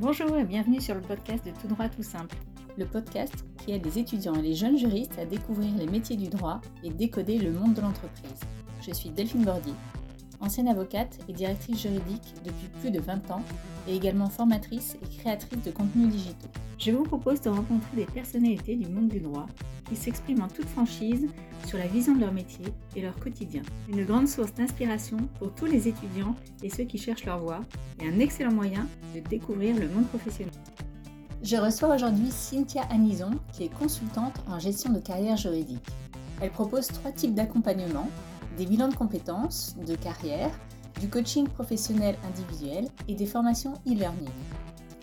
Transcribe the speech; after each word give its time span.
Bonjour 0.00 0.38
et 0.38 0.44
bienvenue 0.44 0.80
sur 0.80 0.94
le 0.94 1.00
podcast 1.00 1.44
de 1.44 1.50
Tout 1.60 1.66
droit 1.66 1.88
tout 1.88 2.04
simple. 2.04 2.36
Le 2.76 2.86
podcast 2.86 3.44
qui 3.58 3.72
aide 3.72 3.84
les 3.84 3.98
étudiants 3.98 4.36
et 4.36 4.42
les 4.42 4.54
jeunes 4.54 4.78
juristes 4.78 5.18
à 5.18 5.24
découvrir 5.24 5.74
les 5.76 5.88
métiers 5.88 6.14
du 6.14 6.28
droit 6.28 6.60
et 6.84 6.90
décoder 6.90 7.36
le 7.36 7.50
monde 7.50 7.74
de 7.74 7.80
l'entreprise. 7.80 8.38
Je 8.80 8.94
suis 8.94 9.10
Delphine 9.10 9.44
Bordy, 9.44 9.74
ancienne 10.38 10.68
avocate 10.68 11.18
et 11.28 11.32
directrice 11.32 11.82
juridique 11.82 12.32
depuis 12.44 12.68
plus 12.80 12.92
de 12.92 13.00
20 13.00 13.28
ans 13.32 13.42
et 13.88 13.96
également 13.96 14.28
formatrice 14.28 14.96
et 15.02 15.18
créatrice 15.18 15.64
de 15.64 15.72
contenus 15.72 16.10
digitaux. 16.10 16.48
Je 16.78 16.92
vous 16.92 17.02
propose 17.02 17.40
de 17.40 17.48
rencontrer 17.48 17.96
des 17.96 18.06
personnalités 18.06 18.76
du 18.76 18.88
monde 18.88 19.08
du 19.08 19.18
droit 19.18 19.46
qui 19.88 19.96
s'expriment 19.96 20.42
en 20.42 20.48
toute 20.48 20.68
franchise 20.68 21.26
sur 21.66 21.76
la 21.76 21.88
vision 21.88 22.14
de 22.14 22.20
leur 22.20 22.32
métier 22.32 22.66
et 22.94 23.02
leur 23.02 23.16
quotidien. 23.16 23.62
Une 23.88 24.04
grande 24.04 24.28
source 24.28 24.54
d'inspiration 24.54 25.16
pour 25.40 25.52
tous 25.56 25.66
les 25.66 25.88
étudiants 25.88 26.36
et 26.62 26.70
ceux 26.70 26.84
qui 26.84 26.98
cherchent 26.98 27.24
leur 27.24 27.40
voie 27.40 27.62
et 28.00 28.06
un 28.06 28.20
excellent 28.20 28.52
moyen 28.52 28.86
de 29.14 29.20
découvrir 29.20 29.76
le 29.76 29.88
monde 29.88 30.06
professionnel. 30.06 30.52
Je 31.42 31.56
reçois 31.56 31.94
aujourd'hui 31.94 32.30
Cynthia 32.30 32.82
Anison, 32.90 33.30
qui 33.52 33.64
est 33.64 33.78
consultante 33.78 34.34
en 34.48 34.58
gestion 34.58 34.92
de 34.92 34.98
carrière 34.98 35.36
juridique. 35.36 35.86
Elle 36.40 36.50
propose 36.50 36.88
trois 36.88 37.12
types 37.12 37.34
d'accompagnement, 37.34 38.08
des 38.56 38.66
bilans 38.66 38.88
de 38.88 38.94
compétences, 38.94 39.76
de 39.86 39.94
carrière, 39.94 40.50
du 41.00 41.08
coaching 41.08 41.46
professionnel 41.48 42.16
individuel 42.26 42.88
et 43.06 43.14
des 43.14 43.26
formations 43.26 43.74
e-learning. 43.86 44.28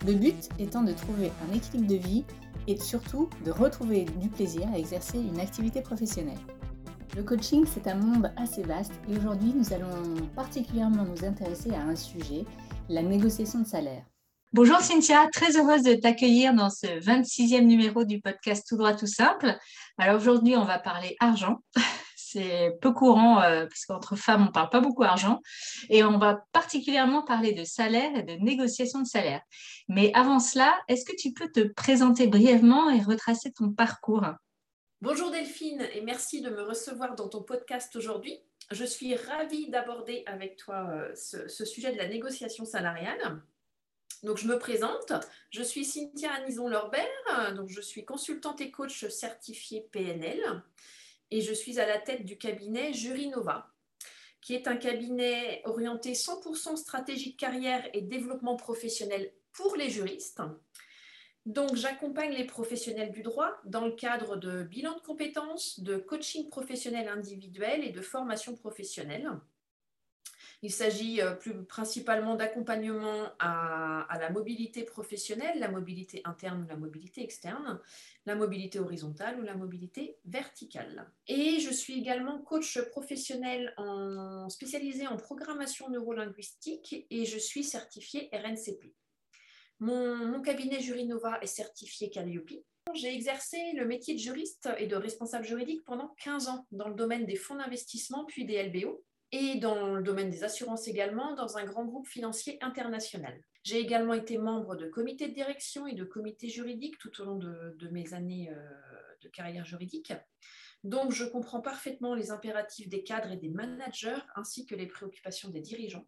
Le 0.06 0.12
but 0.12 0.48
étant 0.58 0.82
de 0.82 0.92
trouver 0.92 1.32
un 1.48 1.54
équilibre 1.54 1.88
de 1.88 1.96
vie 1.96 2.24
et 2.66 2.78
surtout 2.78 3.28
de 3.44 3.50
retrouver 3.50 4.04
du 4.20 4.28
plaisir 4.28 4.68
à 4.74 4.78
exercer 4.78 5.18
une 5.18 5.40
activité 5.40 5.80
professionnelle. 5.80 6.38
Le 7.16 7.22
coaching, 7.22 7.64
c'est 7.66 7.86
un 7.86 7.94
monde 7.94 8.30
assez 8.36 8.62
vaste 8.62 8.92
et 9.08 9.16
aujourd'hui, 9.16 9.54
nous 9.56 9.72
allons 9.72 9.88
particulièrement 10.34 11.04
nous 11.04 11.24
intéresser 11.24 11.70
à 11.70 11.82
un 11.82 11.96
sujet, 11.96 12.44
la 12.88 13.02
négociation 13.02 13.60
de 13.60 13.66
salaire. 13.66 14.04
Bonjour 14.52 14.80
Cynthia, 14.80 15.28
très 15.32 15.56
heureuse 15.56 15.82
de 15.82 15.94
t'accueillir 15.94 16.54
dans 16.54 16.70
ce 16.70 16.86
26e 16.86 17.64
numéro 17.64 18.04
du 18.04 18.20
podcast 18.20 18.64
Tout 18.68 18.76
droit 18.76 18.94
tout 18.94 19.06
simple. 19.06 19.56
Alors 19.98 20.16
aujourd'hui, 20.16 20.56
on 20.56 20.64
va 20.64 20.78
parler 20.78 21.16
argent. 21.20 21.58
C'est 22.16 22.76
peu 22.80 22.92
courant 22.92 23.40
euh, 23.40 23.66
parce 23.66 23.86
qu'entre 23.86 24.14
femmes, 24.14 24.42
on 24.42 24.46
ne 24.46 24.50
parle 24.50 24.68
pas 24.68 24.80
beaucoup 24.80 25.02
argent. 25.02 25.40
Et 25.88 26.04
on 26.04 26.18
va 26.18 26.40
particulièrement 26.52 27.22
parler 27.22 27.52
de 27.52 27.64
salaire 27.64 28.14
et 28.16 28.22
de 28.22 28.34
négociation 28.34 29.00
de 29.00 29.06
salaire. 29.06 29.40
Mais 29.88 30.12
avant 30.14 30.38
cela, 30.38 30.74
est-ce 30.88 31.04
que 31.04 31.16
tu 31.16 31.32
peux 31.32 31.50
te 31.50 31.60
présenter 31.60 32.26
brièvement 32.26 32.90
et 32.90 33.00
retracer 33.00 33.52
ton 33.52 33.72
parcours? 33.72 34.24
Bonjour 35.00 35.30
Delphine 35.30 35.86
et 35.94 36.00
merci 36.00 36.40
de 36.40 36.50
me 36.50 36.62
recevoir 36.62 37.14
dans 37.14 37.28
ton 37.28 37.42
podcast 37.42 37.94
aujourd'hui. 37.96 38.38
Je 38.70 38.84
suis 38.84 39.14
ravie 39.14 39.68
d'aborder 39.68 40.24
avec 40.26 40.56
toi 40.56 40.88
euh, 40.90 41.14
ce, 41.14 41.64
sujet 41.64 41.92
de 41.92 41.98
la 41.98 42.08
négociation 42.08 42.64
salariale. 42.64 43.40
Donc, 44.22 44.38
je 44.38 44.48
me 44.48 44.58
présente. 44.58 45.12
Je 45.50 45.62
suis 45.62 45.84
Cynthia 45.84 46.32
Anison-Lorbert. 46.32 47.54
Donc, 47.54 47.68
je 47.68 47.80
suis 47.80 48.04
consultante 48.04 48.60
et 48.60 48.70
coach 48.70 49.06
certifiée 49.08 49.88
PNL 49.92 50.62
et 51.30 51.40
je 51.40 51.52
suis 51.52 51.78
à 51.80 51.86
la 51.86 51.98
tête 51.98 52.24
du 52.24 52.38
cabinet 52.38 52.92
Jurinova, 52.92 53.72
qui 54.40 54.54
est 54.54 54.68
un 54.68 54.76
cabinet 54.76 55.62
orienté 55.64 56.12
100% 56.12 56.76
stratégie 56.76 57.32
de 57.32 57.36
carrière 57.36 57.88
et 57.92 58.00
développement 58.00 58.56
professionnel 58.56 59.32
pour 59.52 59.76
les 59.76 59.90
juristes. 59.90 60.40
Donc, 61.46 61.76
j'accompagne 61.76 62.32
les 62.32 62.44
professionnels 62.44 63.12
du 63.12 63.22
droit 63.22 63.56
dans 63.64 63.84
le 63.84 63.92
cadre 63.92 64.36
de 64.36 64.64
bilan 64.64 64.96
de 64.96 65.00
compétences, 65.00 65.78
de 65.78 65.96
coaching 65.96 66.48
professionnel 66.48 67.08
individuel 67.08 67.84
et 67.84 67.90
de 67.90 68.00
formation 68.00 68.56
professionnelle. 68.56 69.30
Il 70.62 70.72
s'agit 70.72 71.20
euh, 71.20 71.34
plus 71.34 71.64
principalement 71.64 72.34
d'accompagnement 72.34 73.30
à, 73.38 74.08
la 74.18 74.30
mobilité 74.30 74.82
professionnelle, 74.82 75.60
la 75.60 75.70
mobilité 75.70 76.20
interne 76.24 76.64
ou 76.64 76.66
la 76.66 76.76
mobilité 76.76 77.22
externe, 77.22 77.78
la 78.24 78.34
mobilité 78.34 78.80
horizontale 78.80 79.38
ou 79.38 79.42
la 79.42 79.54
mobilité 79.54 80.18
verticale. 80.24 81.06
Et 81.28 81.60
je 81.60 81.70
suis 81.70 81.96
également 81.96 82.38
coach 82.38 82.80
professionnel 82.90 83.72
spécialisé 84.48 85.06
en 85.06 85.16
programmation 85.16 85.90
neurolinguistique 85.90 87.06
et 87.08 87.24
je 87.24 87.38
suis 87.38 87.62
certifiée 87.62 88.30
RNCP. 88.32 88.94
Mon, 89.80 90.16
mon 90.16 90.40
cabinet 90.40 90.80
Jurinova 90.80 91.38
est 91.42 91.46
certifié 91.46 92.10
Calliope. 92.10 92.52
J'ai 92.94 93.12
exercé 93.14 93.58
le 93.74 93.84
métier 93.84 94.14
de 94.14 94.18
juriste 94.18 94.68
et 94.78 94.86
de 94.86 94.96
responsable 94.96 95.44
juridique 95.44 95.84
pendant 95.84 96.14
15 96.22 96.48
ans 96.48 96.66
dans 96.70 96.88
le 96.88 96.94
domaine 96.94 97.26
des 97.26 97.36
fonds 97.36 97.56
d'investissement 97.56 98.24
puis 98.26 98.44
des 98.44 98.62
LBO 98.62 99.04
et 99.32 99.56
dans 99.56 99.94
le 99.94 100.02
domaine 100.02 100.30
des 100.30 100.44
assurances 100.44 100.88
également, 100.88 101.34
dans 101.34 101.58
un 101.58 101.64
grand 101.64 101.84
groupe 101.84 102.06
financier 102.06 102.58
international. 102.62 103.38
J'ai 103.64 103.80
également 103.80 104.14
été 104.14 104.38
membre 104.38 104.76
de 104.76 104.86
comités 104.86 105.28
de 105.28 105.34
direction 105.34 105.86
et 105.86 105.94
de 105.94 106.04
comités 106.04 106.48
juridiques 106.48 106.98
tout 106.98 107.20
au 107.20 107.24
long 107.24 107.36
de, 107.36 107.88
mes 107.90 108.14
années 108.14 108.48
euh, 108.50 108.70
de 109.22 109.28
carrière 109.28 109.64
juridique. 109.64 110.12
Donc, 110.84 111.10
je 111.10 111.24
comprends 111.24 111.60
parfaitement 111.60 112.14
les 112.14 112.30
impératifs 112.30 112.88
des 112.88 113.02
cadres 113.02 113.32
et 113.32 113.36
des 113.36 113.48
managers, 113.48 114.22
ainsi 114.36 114.66
que 114.66 114.76
les 114.76 114.86
préoccupations 114.86 115.48
des 115.48 115.60
dirigeants. 115.60 116.06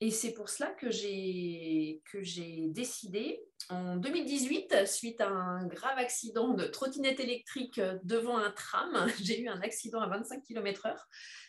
Et 0.00 0.12
c'est 0.12 0.32
pour 0.32 0.48
cela 0.48 0.70
que 0.70 0.90
j'ai 0.90 2.00
décidé 2.68 3.42
en 3.68 3.96
2018, 3.96 4.86
suite 4.86 5.20
à 5.20 5.28
un 5.28 5.66
grave 5.66 5.98
accident 5.98 6.54
de 6.54 6.64
trottinette 6.64 7.18
électrique 7.18 7.80
devant 8.04 8.38
un 8.38 8.50
tram, 8.52 9.08
j'ai 9.22 9.40
eu 9.40 9.48
un 9.48 9.60
accident 9.60 10.00
à 10.00 10.08
25 10.08 10.42
km/h. 10.42 10.96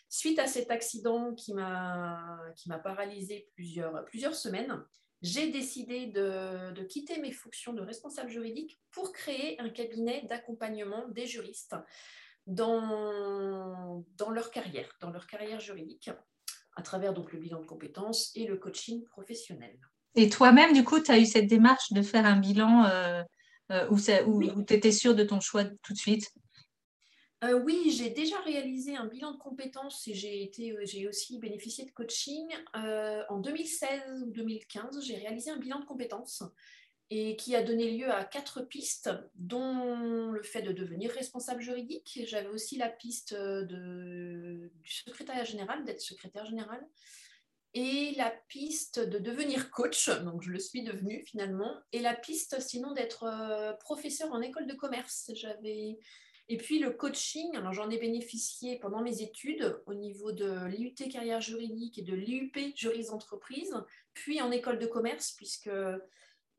Suite 0.10 0.40
à 0.40 0.48
cet 0.48 0.72
accident 0.72 1.36
qui 1.36 1.54
m'a 1.54 2.52
paralysé 2.84 3.48
plusieurs, 3.54 4.04
plusieurs 4.06 4.36
semaines, 4.36 4.84
j'ai 5.22 5.52
décidé 5.52 6.08
de, 6.08 6.72
de, 6.72 6.84
quitter 6.84 7.20
mes 7.20 7.32
fonctions 7.32 7.74
de 7.74 7.82
responsable 7.82 8.30
juridique 8.30 8.80
pour 8.92 9.12
créer 9.12 9.60
un 9.60 9.70
cabinet 9.70 10.26
d'accompagnement 10.30 11.08
des 11.10 11.28
juristes 11.28 11.76
dans, 12.48 14.04
dans 14.16 14.32
leur 14.32 14.50
carrière, 14.50 14.90
dans 15.02 15.12
leur 15.12 15.28
carrière 15.28 15.60
juridique, 15.60 16.10
à 16.76 16.82
travers 16.82 17.14
donc 17.14 17.32
le 17.34 17.40
bilan 17.40 17.60
de 17.60 17.66
compétences 17.66 18.32
et 18.36 18.46
le 18.46 18.58
coaching 18.58 19.04
professionnel. 19.06 19.78
Et 20.16 20.30
toi-même, 20.30 20.74
du 20.74 20.84
coup, 20.84 21.00
tu 21.00 21.12
as 21.12 21.20
eu 21.20 21.26
cette 21.26 21.48
démarche 21.48 21.92
de 21.92 22.02
faire 22.02 22.26
un 22.26 22.38
bilan 22.38 22.86
euh, 22.86 23.24
euh, 23.72 23.88
où, 23.90 23.98
où 24.42 24.64
tu 24.64 24.74
étais 24.74 24.92
sûre 24.92 25.16
de 25.16 25.24
ton 25.24 25.40
choix 25.40 25.66
tout 25.66 25.94
de 25.94 25.98
suite? 25.98 26.32
Euh, 27.44 27.54
oui, 27.54 27.94
j'ai 27.96 28.10
déjà 28.10 28.38
réalisé 28.42 28.98
un 28.98 29.06
bilan 29.06 29.32
de 29.32 29.38
compétences 29.38 30.06
et 30.10 30.14
j'ai 30.14 30.44
été, 30.44 30.76
j'ai 30.84 31.08
aussi 31.08 31.40
bénéficié 31.40 31.86
de 31.86 31.92
coaching. 31.92 32.46
Euh, 32.76 33.24
en 33.30 33.38
2016 33.40 34.24
ou 34.26 34.32
2015, 34.32 35.02
j'ai 35.06 35.16
réalisé 35.16 35.50
un 35.50 35.58
bilan 35.58 35.80
de 35.80 35.86
compétences 35.86 36.44
et 37.12 37.36
qui 37.36 37.56
a 37.56 37.64
donné 37.64 37.92
lieu 37.92 38.12
à 38.12 38.24
quatre 38.24 38.62
pistes, 38.62 39.10
dont 39.36 40.32
le 40.32 40.44
fait 40.44 40.62
de 40.62 40.72
devenir 40.72 41.12
responsable 41.12 41.62
juridique. 41.62 42.22
J'avais 42.26 42.50
aussi 42.50 42.78
la 42.78 42.90
piste 42.90 43.34
de, 43.34 44.72
du 44.84 44.92
secrétariat 44.92 45.44
général, 45.44 45.84
d'être 45.86 46.02
secrétaire 46.02 46.46
général, 46.46 46.86
et 47.74 48.14
la 48.18 48.32
piste 48.48 49.00
de 49.00 49.20
devenir 49.20 49.72
coach, 49.72 50.10
donc 50.24 50.42
je 50.42 50.52
le 50.52 50.60
suis 50.60 50.84
devenue 50.84 51.24
finalement, 51.26 51.76
et 51.92 52.00
la 52.00 52.16
piste 52.16 52.60
sinon 52.62 52.94
d'être 52.94 53.78
professeur 53.80 54.32
en 54.32 54.42
école 54.42 54.68
de 54.68 54.74
commerce. 54.74 55.32
J'avais 55.34 55.98
et 56.52 56.58
puis 56.58 56.80
le 56.80 56.90
coaching, 56.90 57.56
alors 57.56 57.74
j'en 57.74 57.92
ai 57.92 58.00
bénéficié 58.00 58.80
pendant 58.80 59.04
mes 59.04 59.22
études 59.22 59.80
au 59.86 59.94
niveau 59.94 60.32
de 60.32 60.66
l'IUT 60.66 60.96
carrière 60.96 61.42
juridique 61.42 62.00
et 62.00 62.02
de 62.02 62.16
l'IUP 62.16 62.76
juriste 62.76 63.12
entreprise, 63.12 63.76
puis 64.16 64.42
en 64.42 64.50
école 64.50 64.80
de 64.80 64.88
commerce, 64.88 65.34
puisque 65.34 65.70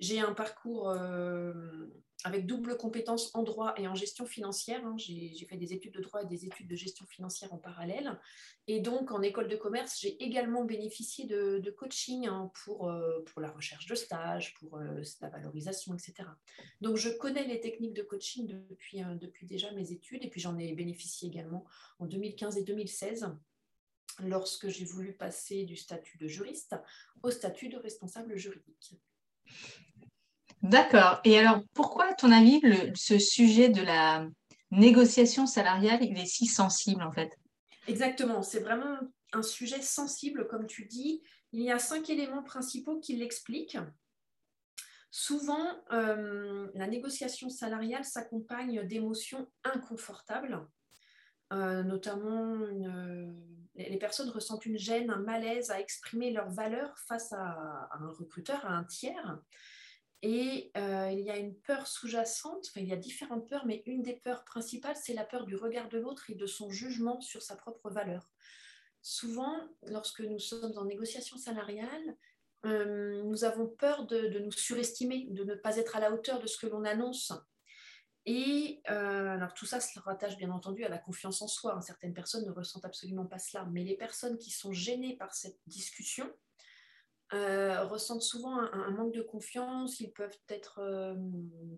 j'ai 0.01 0.19
un 0.19 0.33
parcours 0.33 0.89
euh, 0.89 1.87
avec 2.25 2.47
double 2.47 2.77
compétence 2.79 3.35
en 3.35 3.43
droit 3.43 3.75
et 3.77 3.87
en 3.87 3.95
gestion 3.95 4.25
financière. 4.25 4.85
Hein. 4.85 4.97
J'ai 4.97 5.47
fait 5.49 5.59
des 5.59 5.75
études 5.75 5.93
de 5.93 6.01
droit 6.01 6.23
et 6.23 6.27
des 6.27 6.47
études 6.47 6.69
de 6.69 6.75
gestion 6.75 7.05
financière 7.07 7.53
en 7.53 7.59
parallèle. 7.59 8.19
Et 8.67 8.81
donc, 8.81 9.13
en 9.13 9.21
école 9.21 9.49
de 9.49 9.57
commerce, 9.57 10.01
j'ai 10.01 10.23
également 10.23 10.65
bénéficié 10.65 11.27
de, 11.27 11.71
coaching 11.71 12.27
hein, 12.27 12.51
pour, 12.65 12.89
euh, 12.89 13.21
pour 13.27 13.43
la 13.43 13.51
recherche 13.51 13.87
de 13.87 13.95
stage, 13.95 14.55
pour 14.55 14.79
euh, 14.79 15.03
la 15.21 15.29
valorisation, 15.29 15.95
etc. 15.95 16.29
Donc, 16.81 16.97
je 16.97 17.11
connais 17.11 17.45
les 17.45 17.61
techniques 17.61 17.95
de 17.95 18.03
coaching 18.03 18.47
depuis, 18.47 19.03
depuis 19.21 19.47
déjà 19.47 19.71
mes 19.73 19.93
études. 19.93 20.25
Et 20.25 20.31
puis, 20.31 20.41
j'en 20.41 20.59
ai 20.59 20.73
bénéficié 20.73 21.29
également 21.29 21.67
en 21.99 22.07
2015 22.07 22.57
et 22.57 22.65
2016 22.65 23.29
lorsque 24.23 24.69
j'ai 24.69 24.85
voulu 24.85 25.13
passer 25.13 25.65
du 25.65 25.77
statut 25.77 26.19
de 26.19 26.27
juriste 26.27 26.75
au 27.23 27.31
statut 27.31 27.69
de 27.69 27.77
responsable 27.77 28.37
juridique. 28.37 28.95
D'accord. 30.63 31.21
Et 31.25 31.39
alors, 31.39 31.63
pourquoi, 31.75 32.11
à 32.11 32.15
ton 32.15 32.31
avis, 32.31 32.61
ce 32.95 33.19
sujet 33.19 33.71
de 33.71 33.83
la 33.83 34.27
négociation 34.71 35.47
salariale, 35.47 36.03
il 36.03 36.19
est 36.19 36.27
si 36.27 36.47
sensible, 36.47 37.03
en 37.03 37.13
fait? 37.13 37.31
Exactement. 37.89 38.43
C'est 38.43 38.61
vraiment 38.61 38.99
un 39.33 39.43
sujet 39.43 39.81
sensible, 39.81 40.47
comme 40.49 40.67
tu 40.67 40.85
dis. 40.87 41.23
Il 41.53 41.63
y 41.63 41.71
a 41.71 41.79
cinq 41.79 42.11
éléments 42.11 42.43
principaux 42.43 43.01
qui 43.01 43.17
l'expliquent. 43.17 43.79
Souvent, 45.11 45.67
euh, 45.93 46.69
la 46.75 46.87
négociation 46.87 47.49
salariale 47.49 48.05
s'accompagne 48.05 48.87
d'émotions 48.87 49.49
inconfortables. 49.65 50.67
notamment 51.51 52.59
les 53.89 53.99
personnes 53.99 54.31
ressentent 54.31 54.67
une 54.67 54.79
gêne, 54.79 55.11
un 55.11 55.21
malaise 55.21 55.71
à 55.71 55.81
exprimer 55.81 56.31
leurs 56.31 56.51
valeurs 56.51 56.97
face 57.07 57.33
à, 57.33 57.89
un 57.93 58.11
recruteur, 58.11 58.65
à 58.67 58.73
un 58.73 58.85
tiers. 58.85 59.39
Et 60.23 60.71
il 60.77 61.21
y 61.21 61.31
a 61.31 61.39
une 61.39 61.55
peur 61.55 61.87
sous-jacente, 61.87 62.71
il 62.77 62.87
y 62.87 62.93
a 62.93 62.97
différentes 62.97 63.49
peurs, 63.49 63.65
mais 63.65 63.83
une 63.87 64.03
des 64.03 64.17
peurs 64.17 64.45
principales, 64.45 64.97
c'est 64.97 65.15
la 65.15 65.25
peur 65.25 65.47
du 65.47 65.57
regard 65.57 65.89
de 65.89 65.99
l'autre 65.99 66.29
et 66.29 66.35
de 66.35 66.47
son 66.47 66.69
jugement 66.69 67.21
sur 67.21 67.41
sa 67.41 67.57
propre 67.57 67.91
valeur. 67.91 68.31
Souvent, 69.03 69.57
lorsque 69.87 70.21
nous 70.21 70.39
sommes 70.39 70.77
en 70.77 70.85
négociation 70.85 71.39
salariale, 71.39 72.17
euh, 72.67 73.23
nous 73.23 73.45
avons 73.45 73.67
peur 73.67 74.07
de, 74.07 74.39
nous 74.41 74.53
surestimer, 74.53 75.27
de 75.31 75.45
ne 75.45 75.55
pas 75.55 75.79
être 75.79 75.97
à 75.97 76.01
la 76.01 76.13
hauteur 76.13 76.41
de 76.41 76.47
ce 76.47 76.59
que 76.59 76.67
l'on 76.67 76.85
annonce. 76.85 77.33
Et 78.27 78.83
euh, 78.91 79.31
alors 79.31 79.55
tout 79.55 79.67
ça 79.67 79.81
se 79.81 79.99
rattache 79.99 80.37
bien 80.37 80.51
entendu 80.51 80.85
à 80.85 80.89
la 80.89 80.99
confiance 80.99 81.41
en 81.43 81.49
soi. 81.49 81.75
Hein. 81.75 81.81
Certaines 81.81 82.13
personnes 82.13 82.45
ne 82.45 82.51
ressentent 82.51 82.85
absolument 82.85 83.27
pas 83.27 83.39
cela, 83.39 83.67
mais 83.73 83.83
les 83.83 83.97
personnes 83.97 84.39
qui 84.39 84.51
sont 84.51 84.73
gênées 84.73 85.17
par 85.17 85.35
cette 85.35 85.59
discussion 85.67 86.31
euh, 87.33 87.85
ressentent 87.85 88.23
souvent 88.23 88.59
un, 88.59 88.91
manque 88.91 89.15
de 89.15 89.23
confiance. 89.23 90.01
Ils 90.01 90.13
peuvent 90.13 90.39
être, 90.49 90.81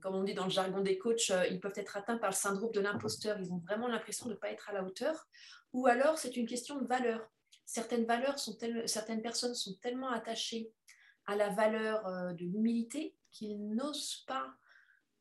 comme 0.00 0.14
on 0.14 0.24
dit 0.24 0.34
dans 0.34 0.44
le 0.44 0.50
jargon 0.50 0.80
des 0.80 0.98
coachs, 0.98 1.32
ils 1.50 1.60
peuvent 1.60 1.72
être 1.76 1.96
atteints 1.96 2.18
par 2.18 2.30
le 2.30 2.36
syndrome 2.36 2.72
de 2.72 2.80
l'imposteur. 2.80 3.38
Ils 3.38 3.52
ont 3.52 3.58
vraiment 3.58 3.86
l'impression 3.86 4.26
de 4.26 4.32
ne 4.32 4.38
pas 4.38 4.50
être 4.50 4.68
à 4.68 4.72
la 4.72 4.82
hauteur. 4.82 5.28
Ou 5.72 5.86
alors 5.86 6.18
c'est 6.18 6.36
une 6.36 6.46
question 6.46 6.80
de 6.80 6.86
valeur 6.86 7.28
certaines 7.72 8.04
valeurs 8.04 8.38
sont 8.38 8.56
certaines 8.86 9.22
personnes 9.22 9.54
sont 9.54 9.74
tellement 9.80 10.10
attachées 10.10 10.70
à 11.26 11.36
la 11.36 11.48
valeur 11.50 12.06
euh, 12.06 12.32
de 12.32 12.44
l'humilité 12.44 13.16
qu'ils 13.30 13.74
n'osent 13.74 14.24
pas, 14.26 14.52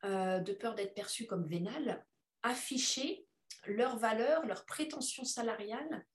euh, 0.06 0.40
de 0.40 0.54
peur 0.54 0.76
d'être 0.76 0.94
perçus 0.94 1.26
comme 1.26 1.46
vénales, 1.46 2.06
afficher 2.44 3.28
leurs 3.66 3.98
valeurs, 3.98 4.46
leurs 4.46 4.66
prétentions 4.66 5.26
salariales 5.26 6.06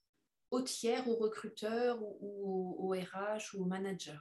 aux 0.51 0.61
tiers, 0.61 1.07
aux 1.07 1.15
recruteurs 1.15 1.99
ou, 2.01 2.75
aux 2.79 2.91
RH 2.91 3.55
ou 3.55 3.63
aux 3.63 3.67
managers. 3.67 4.19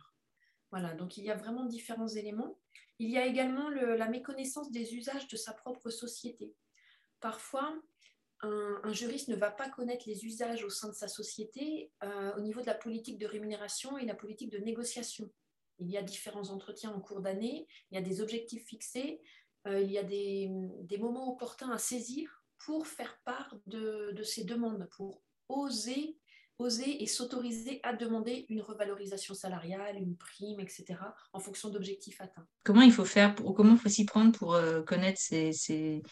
Voilà, 0.70 0.94
donc 0.94 1.16
il 1.16 1.24
y 1.24 1.30
a 1.30 1.36
vraiment 1.36 1.64
différents 1.64 2.08
éléments. 2.08 2.58
Il 2.98 3.10
y 3.10 3.18
a 3.18 3.26
également 3.26 3.68
la 3.68 4.08
méconnaissance 4.08 4.70
des 4.70 4.94
usages 4.94 5.28
de 5.28 5.36
sa 5.36 5.52
propre 5.52 5.90
société. 5.90 6.54
Parfois, 7.20 7.76
un, 8.40 8.92
juriste 8.92 9.28
ne 9.28 9.36
va 9.36 9.50
pas 9.50 9.68
connaître 9.68 10.04
les 10.06 10.24
usages 10.24 10.64
au 10.64 10.70
sein 10.70 10.88
de 10.88 10.94
sa 10.94 11.08
société 11.08 11.90
euh, 12.02 12.34
au 12.36 12.40
niveau 12.40 12.60
de 12.60 12.66
la 12.66 12.74
politique 12.74 13.18
de 13.18 13.26
rémunération 13.26 13.98
et 13.98 14.04
la 14.04 14.14
politique 14.14 14.50
de 14.50 14.58
négociation. 14.58 15.30
Il 15.78 15.90
y 15.90 15.96
a 15.96 16.02
différents 16.02 16.50
entretiens 16.50 16.90
en 16.90 17.00
cours 17.00 17.20
d'année, 17.20 17.66
il 17.90 17.94
y 17.94 17.98
a 17.98 18.02
des 18.02 18.20
objectifs 18.20 18.66
fixés, 18.66 19.20
euh, 19.66 19.80
il 19.80 19.90
y 19.90 19.98
a 19.98 20.02
des, 20.04 20.48
moments 20.98 21.32
opportuns 21.32 21.70
à 21.70 21.78
saisir 21.78 22.44
pour 22.58 22.86
faire 22.86 23.18
part 23.24 23.56
de, 23.66 24.14
ces 24.22 24.44
demandes, 24.44 24.88
pour 24.96 25.22
oser, 25.48 26.16
oser 26.58 27.02
et 27.02 27.06
s'autoriser 27.06 27.80
à 27.82 27.94
demander 27.94 28.46
une 28.48 28.62
revalorisation 28.62 29.34
salariale, 29.34 29.96
une 29.96 30.16
prime, 30.16 30.60
etc., 30.60 30.98
en 31.32 31.40
fonction 31.40 31.68
d'objectifs 31.68 32.20
atteints. 32.20 32.46
Comment 32.64 32.82
il 32.82 32.92
faut 32.92 33.04
faire, 33.04 33.34
pour, 33.34 33.54
comment 33.54 33.76
faut 33.76 33.88
s'y 33.88 34.04
prendre 34.04 34.32
pour 34.32 34.54
euh, 34.54 34.82
connaître 34.82 35.20
ces, 35.20 35.52
ces 35.52 36.02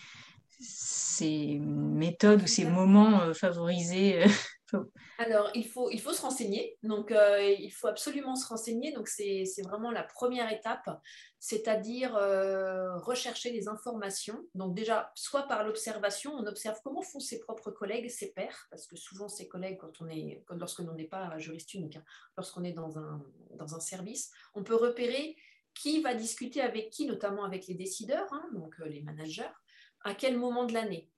ces 0.61 1.59
méthodes 1.59 2.43
ou 2.43 2.47
ces 2.47 2.65
moments 2.65 3.21
euh, 3.21 3.35
favorisés 3.35 4.25
Alors, 5.19 5.51
il 5.55 5.67
faut, 5.67 5.91
il 5.91 6.01
faut 6.01 6.13
se 6.13 6.23
renseigner. 6.23 6.79
Donc, 6.83 7.11
euh, 7.11 7.43
il 7.43 7.71
faut 7.71 7.87
absolument 7.87 8.37
se 8.37 8.47
renseigner. 8.47 8.93
Donc, 8.93 9.09
c'est 9.09 9.45
vraiment 9.63 9.91
la 9.91 10.03
première 10.03 10.51
étape, 10.53 10.89
c'est-à-dire 11.39 12.15
rechercher 13.03 13.51
les 13.53 13.69
informations. 13.69 14.45
Donc, 14.55 14.75
déjà, 14.75 15.13
soit 15.15 15.43
par 15.43 15.65
l'observation, 15.65 16.33
on 16.35 16.47
observe 16.47 16.79
comment 16.83 17.03
font 17.03 17.21
ses 17.21 17.41
propres 17.41 17.71
collègues, 17.71 18.09
ses 18.09 18.33
pairs, 18.33 18.67
parce 18.71 18.87
que 18.87 18.97
souvent, 18.97 19.29
ses 19.29 19.49
collègues, 19.49 19.79
quand 19.79 20.01
on 20.01 20.09
est, 20.09 20.43
lorsque 20.51 20.81
l'on 20.81 20.95
n'est 20.95 21.05
pas 21.05 21.39
juriste 21.39 21.75
unique, 21.75 21.97
hein, 21.97 22.05
lorsqu'on 22.37 22.65
est 22.65 22.73
dans 22.73 22.99
un, 22.99 23.81
service, 23.81 24.31
on 24.55 24.63
peut 24.63 24.77
repérer 24.77 25.37
qui 25.75 26.01
va 26.01 26.15
discuter 26.15 26.61
avec 26.61 26.91
qui, 26.91 27.07
notamment 27.07 27.45
avec 27.45 27.67
les 27.67 27.75
décideurs, 27.75 28.33
hein, 28.33 28.49
donc 28.53 28.79
les 28.79 29.03
managers, 29.03 29.51
à 30.05 30.15
quel 30.15 30.37
moment 30.37 30.65
de 30.65 30.73
l'année. 30.73 31.11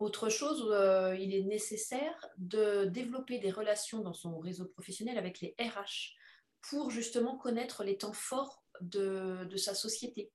Autre 0.00 0.28
chose, 0.28 0.66
euh, 0.70 1.16
il 1.16 1.34
est 1.34 1.44
nécessaire 1.44 2.28
de 2.36 2.86
développer 2.86 3.38
des 3.38 3.50
relations 3.50 4.00
dans 4.00 4.12
son 4.12 4.38
réseau 4.38 4.66
professionnel 4.66 5.18
avec 5.18 5.40
les 5.40 5.54
RH 5.58 6.14
pour 6.62 6.90
justement 6.90 7.36
connaître 7.36 7.84
les 7.84 7.96
temps 7.96 8.12
forts 8.12 8.64
de, 8.80 9.48
sa 9.56 9.74
société. 9.74 10.32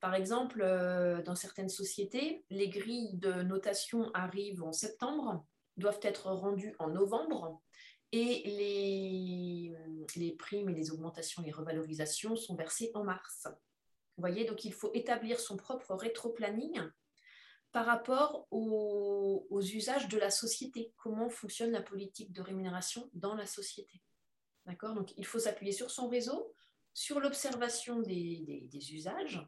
Par 0.00 0.14
exemple, 0.14 0.62
euh, 0.62 1.22
dans 1.22 1.34
certaines 1.34 1.68
sociétés, 1.68 2.44
les 2.50 2.68
grilles 2.68 3.14
de 3.14 3.42
notation 3.42 4.10
arrivent 4.14 4.62
en 4.62 4.72
septembre, 4.72 5.44
doivent 5.76 6.00
être 6.02 6.30
rendues 6.30 6.74
en 6.78 6.88
novembre, 6.88 7.60
et 8.12 8.42
les, 8.44 9.74
les 10.16 10.32
primes 10.32 10.68
et 10.68 10.74
les 10.74 10.90
augmentations, 10.90 11.42
les 11.42 11.50
revalorisations 11.50 12.36
sont 12.36 12.54
versées 12.54 12.90
en 12.94 13.04
mars. 13.04 13.48
Vous 14.16 14.20
voyez, 14.20 14.44
donc 14.44 14.64
il 14.64 14.72
faut 14.72 14.90
établir 14.92 15.40
son 15.40 15.56
propre 15.56 15.94
rétro-planning 15.94 16.82
par 17.72 17.86
rapport 17.86 18.46
aux, 18.50 19.62
usages 19.62 20.08
de 20.08 20.18
la 20.18 20.30
société, 20.30 20.92
comment 20.96 21.30
fonctionne 21.30 21.70
la 21.70 21.80
politique 21.80 22.32
de 22.32 22.42
rémunération 22.42 23.08
dans 23.14 23.34
la 23.34 23.46
société. 23.46 24.02
D'accord? 24.66 24.94
Donc, 24.94 25.12
il 25.16 25.24
faut 25.24 25.38
s'appuyer 25.38 25.72
sur 25.72 25.90
son 25.90 26.08
réseau, 26.08 26.52
sur 26.92 27.20
l'observation 27.20 28.00
des, 28.00 28.68
usages, 28.92 29.46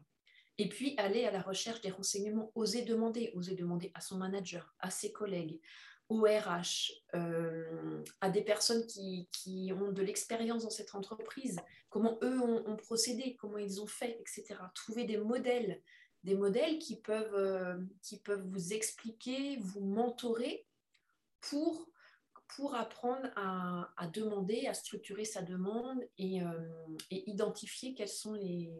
et 0.57 0.69
puis 0.69 0.95
aller 0.97 1.25
à 1.25 1.31
la 1.31 1.41
recherche 1.41 1.81
des 1.81 1.91
renseignements, 1.91 2.51
oser 2.55 2.81
demander, 2.81 3.31
oser 3.35 3.55
demander 3.55 3.91
à 3.93 4.01
son 4.01 4.17
manager, 4.17 4.73
à 4.79 4.89
ses 4.89 5.11
collègues, 5.11 5.59
au 6.09 6.21
RH, 6.21 6.93
euh, 7.15 8.03
à 8.21 8.29
des 8.29 8.43
personnes 8.43 8.85
qui, 8.87 9.27
ont 9.73 9.91
de 9.91 10.01
l'expérience 10.01 10.63
dans 10.63 10.69
cette 10.69 10.95
entreprise, 10.95 11.59
comment 11.89 12.17
eux 12.23 12.39
ont, 12.39 12.75
procédé, 12.75 13.35
comment 13.35 13.57
ils 13.57 13.81
ont 13.81 13.87
fait, 13.87 14.17
etc. 14.19 14.55
Trouver 14.73 15.05
des 15.05 15.17
modèles 15.17 15.81
des 16.25 16.35
modèles 16.35 16.79
qui 16.79 16.99
peuvent, 16.99 17.35
euh, 17.35 17.77
qui 18.01 18.17
peuvent 18.17 18.45
vous 18.47 18.73
expliquer, 18.73 19.57
vous 19.57 19.81
mentorer 19.81 20.65
pour, 21.39 21.87
pour 22.47 22.73
apprendre 22.73 23.29
à, 23.35 24.07
demander, 24.11 24.65
à 24.65 24.73
structurer 24.73 25.23
sa 25.23 25.43
demande 25.43 26.01
et, 26.17 26.41
euh, 26.41 26.47
identifier 27.11 27.93
quels 27.93 28.09
sont 28.09 28.33
les, 28.33 28.71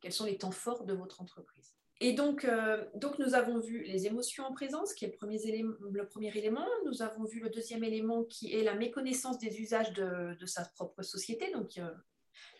quels 0.00 0.12
sont 0.12 0.24
les 0.24 0.38
temps 0.38 0.50
forts 0.50 0.84
de 0.84 0.94
votre 0.94 1.20
entreprise. 1.20 1.74
Et 2.00 2.12
donc, 2.14 2.44
euh, 2.44 2.84
donc, 2.94 3.18
nous 3.18 3.34
avons 3.34 3.58
vu 3.58 3.82
les 3.84 4.06
émotions 4.06 4.44
en 4.44 4.52
présence, 4.52 4.94
qui 4.94 5.04
est 5.04 5.08
le 5.08 5.16
premier, 5.16 5.42
élément, 5.46 5.76
le 5.80 6.06
premier 6.06 6.34
élément. 6.36 6.66
Nous 6.84 7.02
avons 7.02 7.24
vu 7.24 7.40
le 7.40 7.50
deuxième 7.50 7.84
élément, 7.84 8.24
qui 8.24 8.54
est 8.54 8.62
la 8.62 8.74
méconnaissance 8.74 9.38
des 9.38 9.60
usages 9.60 9.92
de, 9.92 10.34
de 10.34 10.46
sa 10.46 10.64
propre 10.64 11.02
société. 11.02 11.50
Donc, 11.52 11.78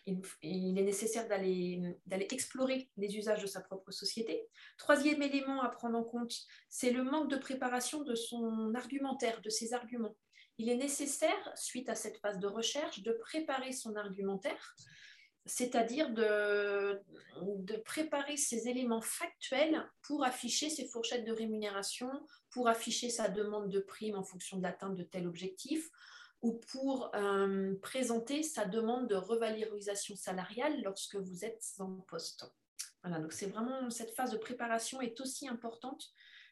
il, 0.05 0.77
est 0.77 0.83
nécessaire 0.83 1.27
d'aller 1.27 2.27
explorer 2.31 2.89
les 2.97 3.17
usages 3.17 3.41
de 3.41 3.47
sa 3.47 3.61
propre 3.61 3.91
société. 3.91 4.47
Troisième 4.77 5.21
élément 5.21 5.61
à 5.61 5.69
prendre 5.69 5.97
en 5.97 6.03
compte, 6.03 6.33
c'est 6.69 6.91
le 6.91 7.03
manque 7.03 7.29
de 7.29 7.37
préparation 7.37 8.03
de 8.03 8.15
son 8.15 8.73
argumentaire, 8.75 9.41
de 9.41 9.49
ses 9.49 9.73
arguments. 9.73 10.15
Il 10.57 10.69
est 10.69 10.77
nécessaire, 10.77 11.51
suite 11.55 11.89
à 11.89 11.95
cette 11.95 12.17
phase 12.17 12.39
de 12.39 12.47
recherche, 12.47 13.03
de 13.03 13.11
préparer 13.11 13.73
son 13.73 13.95
argumentaire, 13.95 14.75
c'est-à-dire 15.47 16.09
de, 16.11 17.01
préparer 17.85 18.37
ses 18.37 18.67
éléments 18.67 19.01
factuels 19.01 19.87
pour 20.01 20.23
afficher 20.23 20.69
ses 20.69 20.87
fourchettes 20.87 21.25
de 21.25 21.31
rémunération, 21.31 22.11
pour 22.49 22.67
afficher 22.67 23.09
sa 23.09 23.29
demande 23.29 23.69
de 23.69 23.79
prime 23.79 24.15
en 24.15 24.23
fonction 24.23 24.57
de 24.57 24.95
de 24.95 25.03
tel 25.03 25.27
objectif, 25.27 25.89
ou 26.41 26.59
pour 26.71 27.11
euh, 27.15 27.75
présenter 27.81 28.43
sa 28.43 28.65
demande 28.65 29.07
de 29.07 29.15
revalorisation 29.15 30.15
salariale 30.15 30.81
lorsque 30.83 31.15
vous 31.15 31.45
êtes 31.45 31.63
en 31.79 31.95
poste. 32.07 32.45
Voilà, 33.03 33.19
donc 33.19 33.33
c'est 33.33 33.47
vraiment 33.47 33.89
cette 33.89 34.11
phase 34.11 34.31
de 34.31 34.37
préparation 34.37 35.01
est 35.01 35.19
aussi 35.21 35.47
importante 35.47 36.03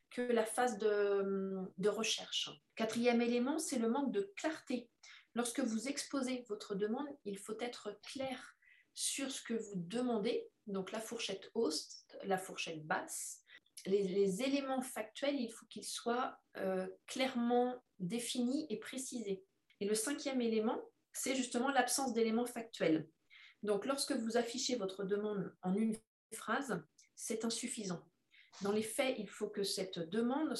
que 0.10 0.22
la 0.22 0.46
phase 0.46 0.78
de, 0.78 1.72
de 1.78 1.90
recherche. 1.90 2.50
Quatrième 2.76 3.22
élément, 3.22 3.60
c'est 3.60 3.80
le 3.80 3.90
manque 3.90 4.12
de 4.12 4.32
clarté. 4.36 4.90
Lorsque 5.34 5.60
vous 5.60 5.88
exposez 5.88 6.46
votre 6.48 6.76
demande, 6.76 7.08
il 7.26 7.38
faut 7.38 7.60
être 7.60 8.00
clair 8.04 8.56
sur 8.94 9.30
ce 9.30 9.42
que 9.42 9.54
vous 9.54 9.74
demandez, 9.76 10.48
donc 10.68 10.92
la 10.94 11.02
fourchette 11.02 11.52
haute, 11.54 11.76
la 12.24 12.38
fourchette 12.38 12.86
basse. 12.88 13.42
Les, 13.86 14.42
éléments 14.42 14.82
factuels, 14.82 15.36
il 15.36 15.52
faut 15.52 15.66
qu'ils 15.68 15.86
soient 15.86 16.40
euh, 16.58 16.88
clairement 17.06 17.76
définis 18.00 18.66
et 18.70 18.80
précisés. 18.80 19.44
Et 19.80 19.86
le 19.86 19.96
cinquième 19.96 20.42
élément, 20.42 20.82
c'est 21.14 21.36
justement 21.36 21.70
l'absence 21.70 22.14
d'éléments 22.14 22.46
factuels. 22.46 23.08
Donc, 23.64 23.86
lorsque 23.86 24.12
vous 24.12 24.38
affichez 24.38 24.76
votre 24.76 25.04
demande 25.04 25.54
en 25.62 25.76
une 25.76 25.96
phrase, 26.34 26.84
c'est 27.16 27.46
insuffisant. 27.46 28.04
Dans 28.62 28.72
les 28.72 28.84
faits, 28.84 29.16
il 29.18 29.30
faut 29.30 29.50
que 29.50 29.64
cette 29.64 30.00
demande 30.00 30.54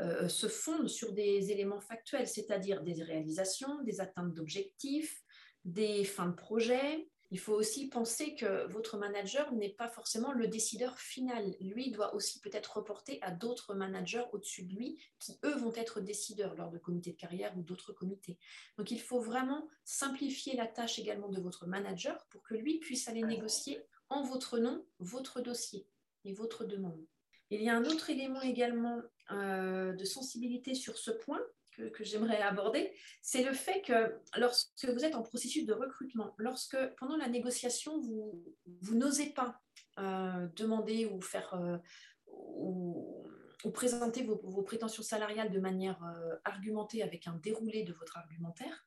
euh, 0.00 0.28
se 0.28 0.48
fonde 0.48 0.88
sur 0.88 1.12
des 1.12 1.50
éléments 1.50 1.80
factuels, 1.80 2.28
c'est-à-dire 2.28 2.82
des 2.82 3.02
réalisations, 3.02 3.82
des 3.82 4.00
atteintes 4.00 4.34
d'objectifs, 4.34 5.22
des 5.64 6.04
fins 6.04 6.28
de 6.28 6.34
projet, 6.34 7.08
Il 7.32 7.38
faut 7.38 7.54
aussi 7.54 7.88
penser 7.88 8.34
que 8.34 8.66
votre 8.66 8.98
manager 8.98 9.54
n'est 9.54 9.72
pas 9.72 9.88
forcément 9.88 10.32
le 10.32 10.48
décideur 10.48 10.98
final. 10.98 11.56
Lui 11.60 11.90
doit 11.90 12.14
aussi 12.14 12.40
peut-être 12.40 12.76
reporter 12.76 13.18
à 13.22 13.30
d'autres 13.30 13.72
managers 13.72 14.24
au-dessus 14.34 14.64
de 14.64 14.74
lui 14.74 15.02
qui, 15.18 15.38
eux, 15.42 15.56
vont 15.56 15.72
être 15.74 16.02
décideurs 16.02 16.54
lors 16.56 16.68
de 16.68 16.76
comités 16.76 17.12
de 17.12 17.16
carrière 17.16 17.56
ou 17.56 17.62
d'autres 17.62 17.94
comités. 17.94 18.38
Donc, 18.76 18.90
il 18.90 19.00
faut 19.00 19.18
vraiment 19.18 19.66
simplifier 19.82 20.56
la 20.56 20.66
tâche 20.66 20.98
également 20.98 21.30
de 21.30 21.40
votre 21.40 21.66
manager 21.66 22.22
pour 22.28 22.42
que 22.42 22.54
lui 22.54 22.78
puisse 22.80 23.08
aller 23.08 23.22
négocier 23.22 23.82
en 24.10 24.24
votre 24.24 24.58
nom 24.58 24.84
votre 24.98 25.40
dossier 25.40 25.88
et 26.26 26.34
votre 26.34 26.66
demande. 26.66 27.02
Il 27.48 27.62
y 27.62 27.70
a 27.70 27.74
un 27.74 27.86
autre 27.86 28.10
élément 28.10 28.42
également 28.42 29.00
euh, 29.30 29.94
de 29.94 30.04
sensibilité 30.04 30.74
sur 30.74 30.98
ce 30.98 31.10
point 31.10 31.40
que, 31.76 32.04
j'aimerais 32.04 32.40
aborder, 32.40 32.92
c'est 33.20 33.42
le 33.42 33.52
fait 33.52 33.82
que 33.82 34.18
lorsque 34.36 34.84
vous 34.84 35.04
êtes 35.04 35.14
en 35.14 35.22
processus 35.22 35.66
de 35.66 35.72
recrutement, 35.72 36.34
lorsque 36.38 36.76
pendant 36.96 37.16
la 37.16 37.28
négociation, 37.28 38.00
vous, 38.00 38.94
n'osez 38.94 39.32
pas 39.32 39.60
euh, 39.98 40.48
demander 40.56 41.06
ou 41.06 41.20
faire 41.20 41.54
euh, 41.54 41.78
ou, 42.26 43.26
présenter 43.72 44.22
vos, 44.24 44.62
prétentions 44.62 45.02
salariales 45.02 45.50
de 45.50 45.60
manière 45.60 46.02
euh, 46.04 46.36
argumentée 46.44 47.02
avec 47.02 47.26
un 47.26 47.34
déroulé 47.34 47.84
de 47.84 47.92
votre 47.92 48.18
argumentaire, 48.18 48.86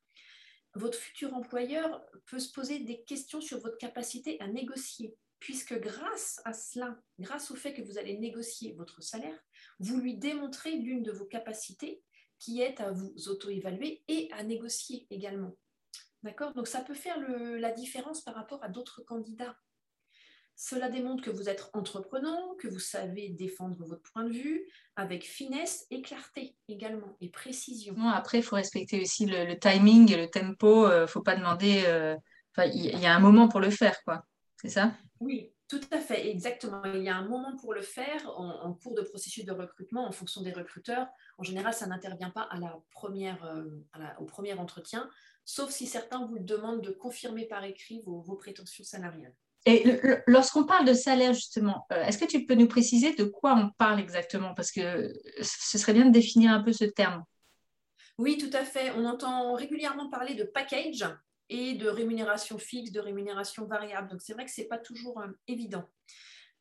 votre 0.73 0.97
futur 0.97 1.33
employeur 1.33 2.03
peut 2.25 2.39
se 2.39 2.51
poser 2.51 2.79
des 2.79 3.03
questions 3.03 3.39
sur 3.39 3.59
votre 3.59 3.77
capacité 3.77 4.37
à 4.41 4.47
négocier, 4.47 5.15
puisque 5.39 5.79
grâce 5.79 6.41
à 6.43 6.51
cela, 6.51 6.99
grâce 7.19 7.49
au 7.51 7.55
fait 7.55 7.73
que 7.73 7.81
vous 7.81 7.97
allez 7.97 8.17
négocier 8.17 8.73
votre 8.73 9.01
salaire, 9.01 9.39
vous 9.79 9.97
lui 9.97 10.17
démontrez 10.17 10.75
l'une 10.75 11.03
de 11.03 11.11
vos 11.11 11.25
capacités 11.25 12.03
qui 12.39 12.61
est 12.61 12.79
à 12.79 12.91
vous 12.91 13.13
auto-évaluer 13.27 14.03
et 14.07 14.29
à 14.33 14.43
négocier 14.43 15.07
également. 15.09 15.55
D'accord? 16.23 16.53
Donc 16.53 16.67
ça 16.67 16.81
peut 16.81 16.95
faire 16.95 17.17
la 17.19 17.71
différence 17.71 18.21
par 18.21 18.35
rapport 18.35 18.63
à 18.63 18.69
d'autres 18.69 19.01
candidats. 19.01 19.55
Cela 20.57 20.89
démontre 20.89 21.21
que 21.21 21.29
vous 21.29 21.49
êtes 21.49 21.69
entreprenant, 21.73 22.55
que 22.59 22.69
vous 22.69 22.79
savez 22.79 23.29
défendre 23.29 23.85
votre 23.85 24.03
point 24.13 24.23
de 24.23 24.31
vue 24.31 24.65
avec 24.95 25.25
finesse 25.25 25.85
et 25.91 26.01
clarté 26.01 26.55
également 26.69 27.17
et 27.19 27.29
précision. 27.29 27.93
après, 28.07 28.37
il 28.37 28.43
faut 28.43 28.55
respecter 28.55 29.01
aussi 29.01 29.25
le, 29.25 29.59
timing 29.59 30.11
et 30.13 30.17
le 30.17 30.29
tempo. 30.29 30.87
Il 30.87 30.91
euh, 30.91 31.01
ne 31.01 31.07
faut 31.07 31.21
pas 31.21 31.35
demander. 31.35 31.83
Euh, 31.87 32.15
il 32.57 32.99
y, 32.99 33.05
a 33.05 33.13
un 33.13 33.19
moment 33.19 33.49
pour 33.49 33.59
le 33.59 33.69
faire, 33.69 34.01
quoi. 34.05 34.23
C'est 34.61 34.69
ça? 34.69 34.93
Oui, 35.19 35.51
tout 35.67 35.81
à 35.91 35.99
fait, 35.99 36.29
exactement. 36.29 36.83
Il 36.85 37.01
y 37.01 37.09
a 37.09 37.15
un 37.15 37.27
moment 37.27 37.55
pour 37.57 37.73
le 37.73 37.81
faire 37.81 38.29
en, 38.39 38.73
cours 38.73 38.93
de 38.93 39.01
processus 39.01 39.45
de 39.45 39.51
recrutement 39.51 40.07
en 40.07 40.11
fonction 40.11 40.41
des 40.41 40.51
recruteurs. 40.51 41.07
En 41.39 41.43
général, 41.43 41.73
ça 41.73 41.87
n'intervient 41.87 42.29
pas 42.29 42.43
à 42.43 42.59
la 42.59 42.79
première, 42.91 43.43
euh, 43.45 43.63
au 44.19 44.25
premier 44.25 44.53
entretien, 44.53 45.09
sauf 45.43 45.71
si 45.71 45.87
certains 45.87 46.25
vous 46.27 46.37
demandent 46.37 46.81
de 46.81 46.91
confirmer 46.91 47.45
par 47.45 47.63
écrit 47.63 48.03
vos, 48.05 48.21
prétentions 48.35 48.83
salariales. 48.83 49.33
Et 49.65 49.99
lorsqu'on 50.27 50.65
parle 50.65 50.85
de 50.85 50.93
salaire, 50.93 51.33
justement, 51.33 51.87
euh, 51.91 52.03
est-ce 52.03 52.19
que 52.19 52.25
tu 52.25 52.45
peux 52.45 52.53
nous 52.53 52.67
préciser 52.67 53.15
de 53.15 53.23
quoi 53.23 53.55
on 53.55 53.71
parle 53.71 53.99
exactement? 53.99 54.53
Parce 54.53 54.71
que 54.71 55.11
ce 55.41 55.77
serait 55.79 55.93
bien 55.93 56.05
de 56.05 56.11
définir 56.11 56.51
un 56.51 56.61
peu 56.61 56.73
ce 56.73 56.85
terme. 56.85 57.23
Oui, 58.19 58.37
tout 58.37 58.55
à 58.55 58.63
fait. 58.63 58.91
On 58.91 59.05
entend 59.05 59.55
régulièrement 59.55 60.11
parler 60.11 60.35
de 60.35 60.43
package 60.43 61.05
et 61.49 61.75
de 61.75 61.87
rémunération 61.87 62.57
fixe, 62.57 62.91
de 62.91 62.99
rémunération 62.99 63.65
variable. 63.65 64.09
Donc 64.09 64.21
c'est 64.21 64.33
vrai 64.33 64.45
que 64.45 64.51
ce 64.51 64.61
n'est 64.61 64.67
pas 64.67 64.77
toujours 64.77 65.19
euh, 65.19 65.27
évident. 65.47 65.87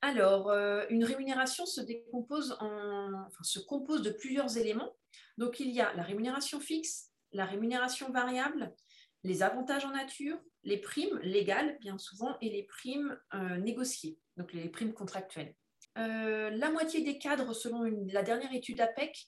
Alors, 0.00 0.50
euh, 0.50 0.84
une 0.90 1.04
rémunération 1.04 1.64
se 1.64 1.80
décompose 1.80 2.56
en, 2.60 3.26
se 3.42 3.58
compose 3.58 4.02
de 4.02 4.10
plusieurs 4.10 4.58
éléments. 4.58 4.94
Donc 5.38 5.60
il 5.60 5.70
y 5.70 5.80
a 5.80 5.92
la 5.94 6.02
rémunération 6.02 6.60
fixe, 6.60 7.10
la 7.32 7.46
rémunération 7.46 8.10
variable, 8.10 8.74
les 9.22 9.42
avantages 9.42 9.86
en 9.86 9.92
nature, 9.92 10.38
les 10.62 10.76
primes 10.76 11.18
légales 11.22 11.78
bien 11.80 11.96
souvent 11.96 12.36
et 12.42 12.50
les 12.50 12.64
primes 12.64 13.18
euh, 13.32 13.56
négociées, 13.56 14.18
donc 14.36 14.52
les 14.52 14.68
primes 14.68 14.92
contractuelles. 14.92 15.54
la 15.96 16.70
moitié 16.70 17.02
des 17.02 17.18
cadres, 17.18 17.54
selon 17.54 17.84
la 18.08 18.22
dernière 18.22 18.52
étude 18.52 18.80
APEC, 18.80 19.26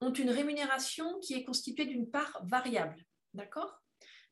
ont 0.00 0.12
une 0.12 0.30
rémunération 0.30 1.18
qui 1.20 1.34
est 1.34 1.44
constituée 1.44 1.86
d'une 1.86 2.10
part 2.10 2.40
variable. 2.44 3.04
D'accord? 3.34 3.81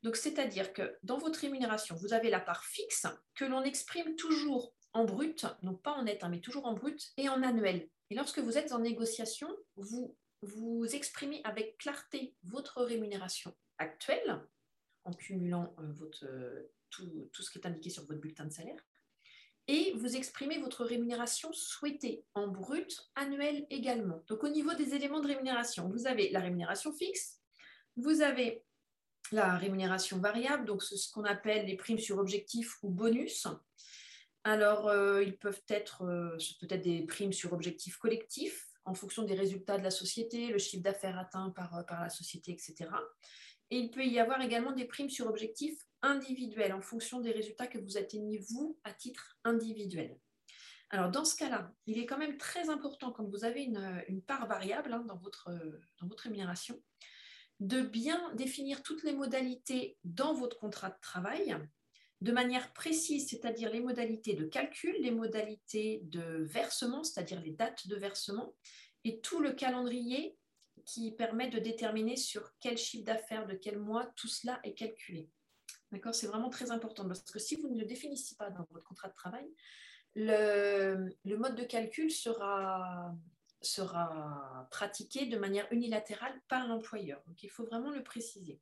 Donc, 0.03 0.17
c'est-à-dire 0.17 0.73
que 0.73 0.97
dans 1.03 1.19
votre 1.19 1.41
rémunération, 1.41 1.95
vous 1.95 2.13
avez 2.15 2.31
la 2.31 2.41
part 2.41 2.65
fixe 2.65 3.07
que 3.35 3.45
l'on 3.45 3.63
exprime 3.63 4.17
toujours 4.17 4.75
en 4.93 5.05
brut, 5.05 5.47
donc 5.63 5.83
pas 5.83 5.93
en 5.93 6.05
net, 6.05 6.25
hein, 6.25 6.31
mais 6.31 6.41
toujours 6.41 6.67
en 6.67 6.73
brut 6.73 7.13
et 7.17 7.29
en 7.29 7.43
annuel. 7.43 7.89
Et 8.09 8.15
lorsque 8.15 8.39
vous 8.39 8.59
êtes 8.59 8.73
en 8.73 8.81
négociation, 8.81 9.55
vous, 9.77 10.17
vous 10.43 10.87
exprimez 10.95 11.43
avec 11.45 11.77
clarté 11.79 12.35
votre 12.45 12.83
rémunération 12.83 13.55
actuelle 13.79 14.41
en 15.05 15.13
cumulant 15.13 15.75
euh, 15.79 15.93
votre, 15.93 16.27
tout, 16.91 17.31
tout 17.33 17.43
ce 17.43 17.51
qui 17.51 17.59
est 17.59 17.67
indiqué 17.67 17.91
sur 17.91 18.05
votre 18.07 18.21
bulletin 18.21 18.47
de 18.47 18.53
salaire. 18.53 18.83
Et 19.69 19.93
vous 19.97 20.17
exprimez 20.17 20.59
votre 20.59 20.85
rémunération 20.85 21.53
souhaitée 21.53 22.25
en 22.35 22.49
brut, 22.49 23.09
annuel 23.15 23.67
également. 23.71 24.25
Donc 24.27 24.43
au 24.43 24.49
niveau 24.49 24.75
des 24.75 24.95
éléments 24.95 25.21
de 25.21 25.29
rémunération, 25.29 25.89
vous 25.89 26.07
avez 26.07 26.31
la 26.31 26.41
rémunération 26.41 26.93
fixe, 26.93 27.41
vous 27.97 28.23
avez 28.23 28.65
la 29.33 29.57
rémunération 29.57 30.19
variable, 30.19 30.65
donc 30.65 30.83
ce 30.83 31.13
qu'on 31.13 31.25
appelle 31.25 31.67
les 31.67 31.77
primes 31.77 31.99
sur 31.99 32.19
objectif 32.19 32.83
ou 32.83 32.91
bonus. 32.91 33.47
Alors, 34.45 34.89
euh, 34.89 35.23
ils 35.23 35.37
peuvent 35.37 35.63
être 35.69 36.03
euh, 36.03 36.37
peut-être 36.61 36.83
des 36.83 37.03
primes 37.03 37.33
sur 37.33 37.53
objectif 37.53 37.99
collectif 37.99 38.69
en 38.87 38.95
fonction 38.95 39.23
des 39.25 39.35
résultats 39.35 39.77
de 39.77 39.83
la 39.83 39.91
société, 39.91 40.49
le 40.49 40.59
chiffre 40.59 40.83
d'affaires 40.83 41.19
atteint 41.19 41.51
par, 41.51 41.77
euh, 41.77 41.83
par 41.83 42.01
la 42.01 42.09
société, 42.09 42.53
etc. 42.53 42.91
Et 43.71 43.77
il 43.77 43.91
peut 43.91 44.05
y 44.05 44.19
avoir 44.19 44.41
également 44.41 44.73
des 44.73 44.87
primes 44.87 45.11
sur 45.11 45.27
objectif 45.27 45.79
individuel 46.03 46.73
en 46.73 46.81
fonction 46.81 47.21
des 47.21 47.33
résultats 47.33 47.67
que 47.67 47.79
vous 47.79 47.99
atteignez 47.99 48.39
vous 48.51 48.79
à 48.85 48.93
titre 48.93 49.39
individuel. 49.45 50.19
Alors, 50.89 51.11
dans 51.11 51.25
ce 51.25 51.37
cas-là, 51.37 51.71
il 51.87 51.99
est 51.99 52.07
quand 52.07 52.19
même 52.19 52.37
très 52.37 52.69
important 52.69 53.13
quand 53.13 53.25
vous 53.25 53.45
avez 53.45 53.63
une, 53.63 54.23
part 54.27 54.49
variable 54.49 54.93
hein, 54.93 55.05
dans, 55.07 55.19
votre, 55.19 55.51
dans 56.01 56.09
votre 56.09 56.25
rémunération 56.25 56.83
de 57.61 57.83
bien 57.83 58.35
définir 58.35 58.83
toutes 58.83 59.03
les 59.03 59.13
modalités 59.13 59.97
dans 60.05 60.35
votre 60.35 60.59
contrat 60.59 60.91
de 60.91 61.01
travail 61.01 61.57
de 62.21 62.33
manière 62.33 62.73
précise, 62.73 63.29
c'est-à-dire 63.29 63.71
les 63.71 63.81
modalités 63.81 64.35
de 64.35 64.45
calcul, 64.45 64.95
les 65.01 65.11
modalités 65.11 66.01
de 66.05 66.43
versement, 66.43 67.03
c'est-à-dire 67.03 67.41
les 67.41 67.53
dates 67.53 67.87
de 67.89 67.97
versement, 67.97 68.55
et 69.05 69.21
tout 69.21 69.41
le 69.41 69.53
calendrier 69.53 70.37
qui 70.85 71.13
permet 71.13 71.49
de 71.49 71.59
déterminer 71.59 72.17
sur 72.17 72.53
quel 72.61 72.77
chiffre 72.77 73.05
d'affaires 73.05 73.47
de 73.47 73.55
quel 73.55 73.79
mois 73.79 74.07
tout 74.17 74.29
cela 74.29 74.61
est 74.65 74.75
calculé. 74.75 75.31
D'accord? 75.93 76.15
C'est 76.15 76.27
vraiment 76.27 76.51
très 76.51 76.71
important 76.71 77.07
parce 77.07 77.23
que 77.23 77.39
si 77.39 77.57
vous 77.57 77.69
ne 77.69 77.79
le 77.79 77.87
définissez 77.87 78.35
pas 78.37 78.51
dans 78.51 78.67
votre 78.71 78.85
contrat 78.85 79.09
de 79.09 79.15
travail, 79.15 79.47
le, 80.15 81.09
le 81.25 81.37
mode 81.37 81.57
de 81.57 81.65
calcul 81.65 82.11
sera 82.11 83.15
sera 83.63 84.69
pratiqué 84.71 85.27
de 85.27 85.39
manière 85.39 85.67
unilatérale 85.71 86.41
par 86.49 86.67
l'employeur. 86.67 87.23
Donc, 87.27 87.43
il 87.43 87.51
faut 87.51 87.65
vraiment 87.65 87.91
le 87.91 88.03
préciser. 88.03 88.61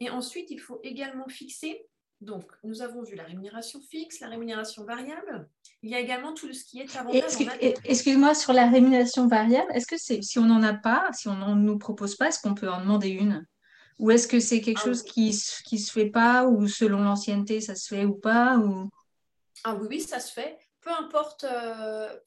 Et 0.00 0.10
ensuite, 0.10 0.50
il 0.50 0.60
faut 0.60 0.80
également 0.82 1.28
fixer, 1.28 1.86
donc 2.20 2.50
nous 2.62 2.82
avons 2.82 3.02
vu 3.02 3.14
la 3.14 3.24
rémunération 3.24 3.80
fixe, 3.80 4.20
la 4.20 4.28
rémunération 4.28 4.84
variable. 4.84 5.48
Il 5.82 5.90
y 5.90 5.94
a 5.94 6.00
également 6.00 6.32
tout 6.34 6.52
ce 6.52 6.64
qui 6.64 6.80
est 6.80 6.96
avantage. 6.96 7.22
Excuse-moi, 7.84 8.34
sur 8.34 8.52
la 8.52 8.68
rémunération 8.68 9.26
variable, 9.26 9.70
est-ce 9.74 9.86
que 9.86 9.98
c'est 9.98 10.22
si 10.22 10.38
on 10.38 10.46
n'en 10.46 10.62
a 10.62 10.74
pas, 10.74 11.10
si 11.12 11.28
on 11.28 11.36
ne 11.36 11.54
nous 11.54 11.78
propose 11.78 12.16
pas, 12.16 12.28
est-ce 12.28 12.40
qu'on 12.40 12.54
peut 12.54 12.70
en 12.70 12.80
demander 12.80 13.08
une? 13.08 13.46
Ou 13.98 14.10
est-ce 14.10 14.26
que 14.26 14.40
c'est 14.40 14.60
quelque 14.60 14.80
ah 14.80 14.84
chose 14.84 15.02
qui 15.02 15.28
ne 15.28 15.78
se 15.78 15.92
fait 15.92 16.10
pas, 16.10 16.46
ou 16.46 16.66
selon 16.66 17.02
l'ancienneté, 17.02 17.60
ça 17.60 17.74
se 17.74 17.94
fait 17.94 18.04
ou 18.04 18.14
pas 18.14 18.56
ou... 18.58 18.88
Ah 19.64 19.74
oui, 19.74 19.86
oui, 19.88 20.00
ça 20.00 20.18
se 20.18 20.32
fait 20.32 20.58
peu 20.82 20.90
importe, 20.90 21.44
euh, 21.44 22.18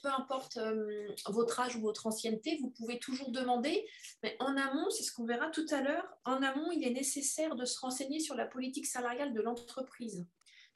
euh, 0.58 1.02
votre 1.28 1.60
âge 1.60 1.76
ou 1.76 1.82
votre 1.82 2.08
ancienneté, 2.08 2.58
vous 2.62 2.70
pouvez 2.70 3.00
toujours 3.00 3.32
demander. 3.32 3.86
Mais 4.24 4.36
en 4.40 4.56
amont, 4.58 4.90
c'est 4.90 5.04
ce 5.04 5.12
qu'on 5.12 5.26
verra 5.26 5.50
tout 5.50 5.66
à 5.72 5.82
l'heure, 5.82 6.08
en 6.24 6.42
amont, 6.42 6.72
il 6.72 6.86
est 6.86 6.94
nécessaire 6.94 7.56
de 7.56 7.66
se 7.66 7.80
renseigner 7.80 8.20
sur 8.20 8.36
la 8.36 8.46
politique 8.46 8.86
salariale 8.86 9.34
de 9.34 9.42
l'entreprise. 9.42 10.26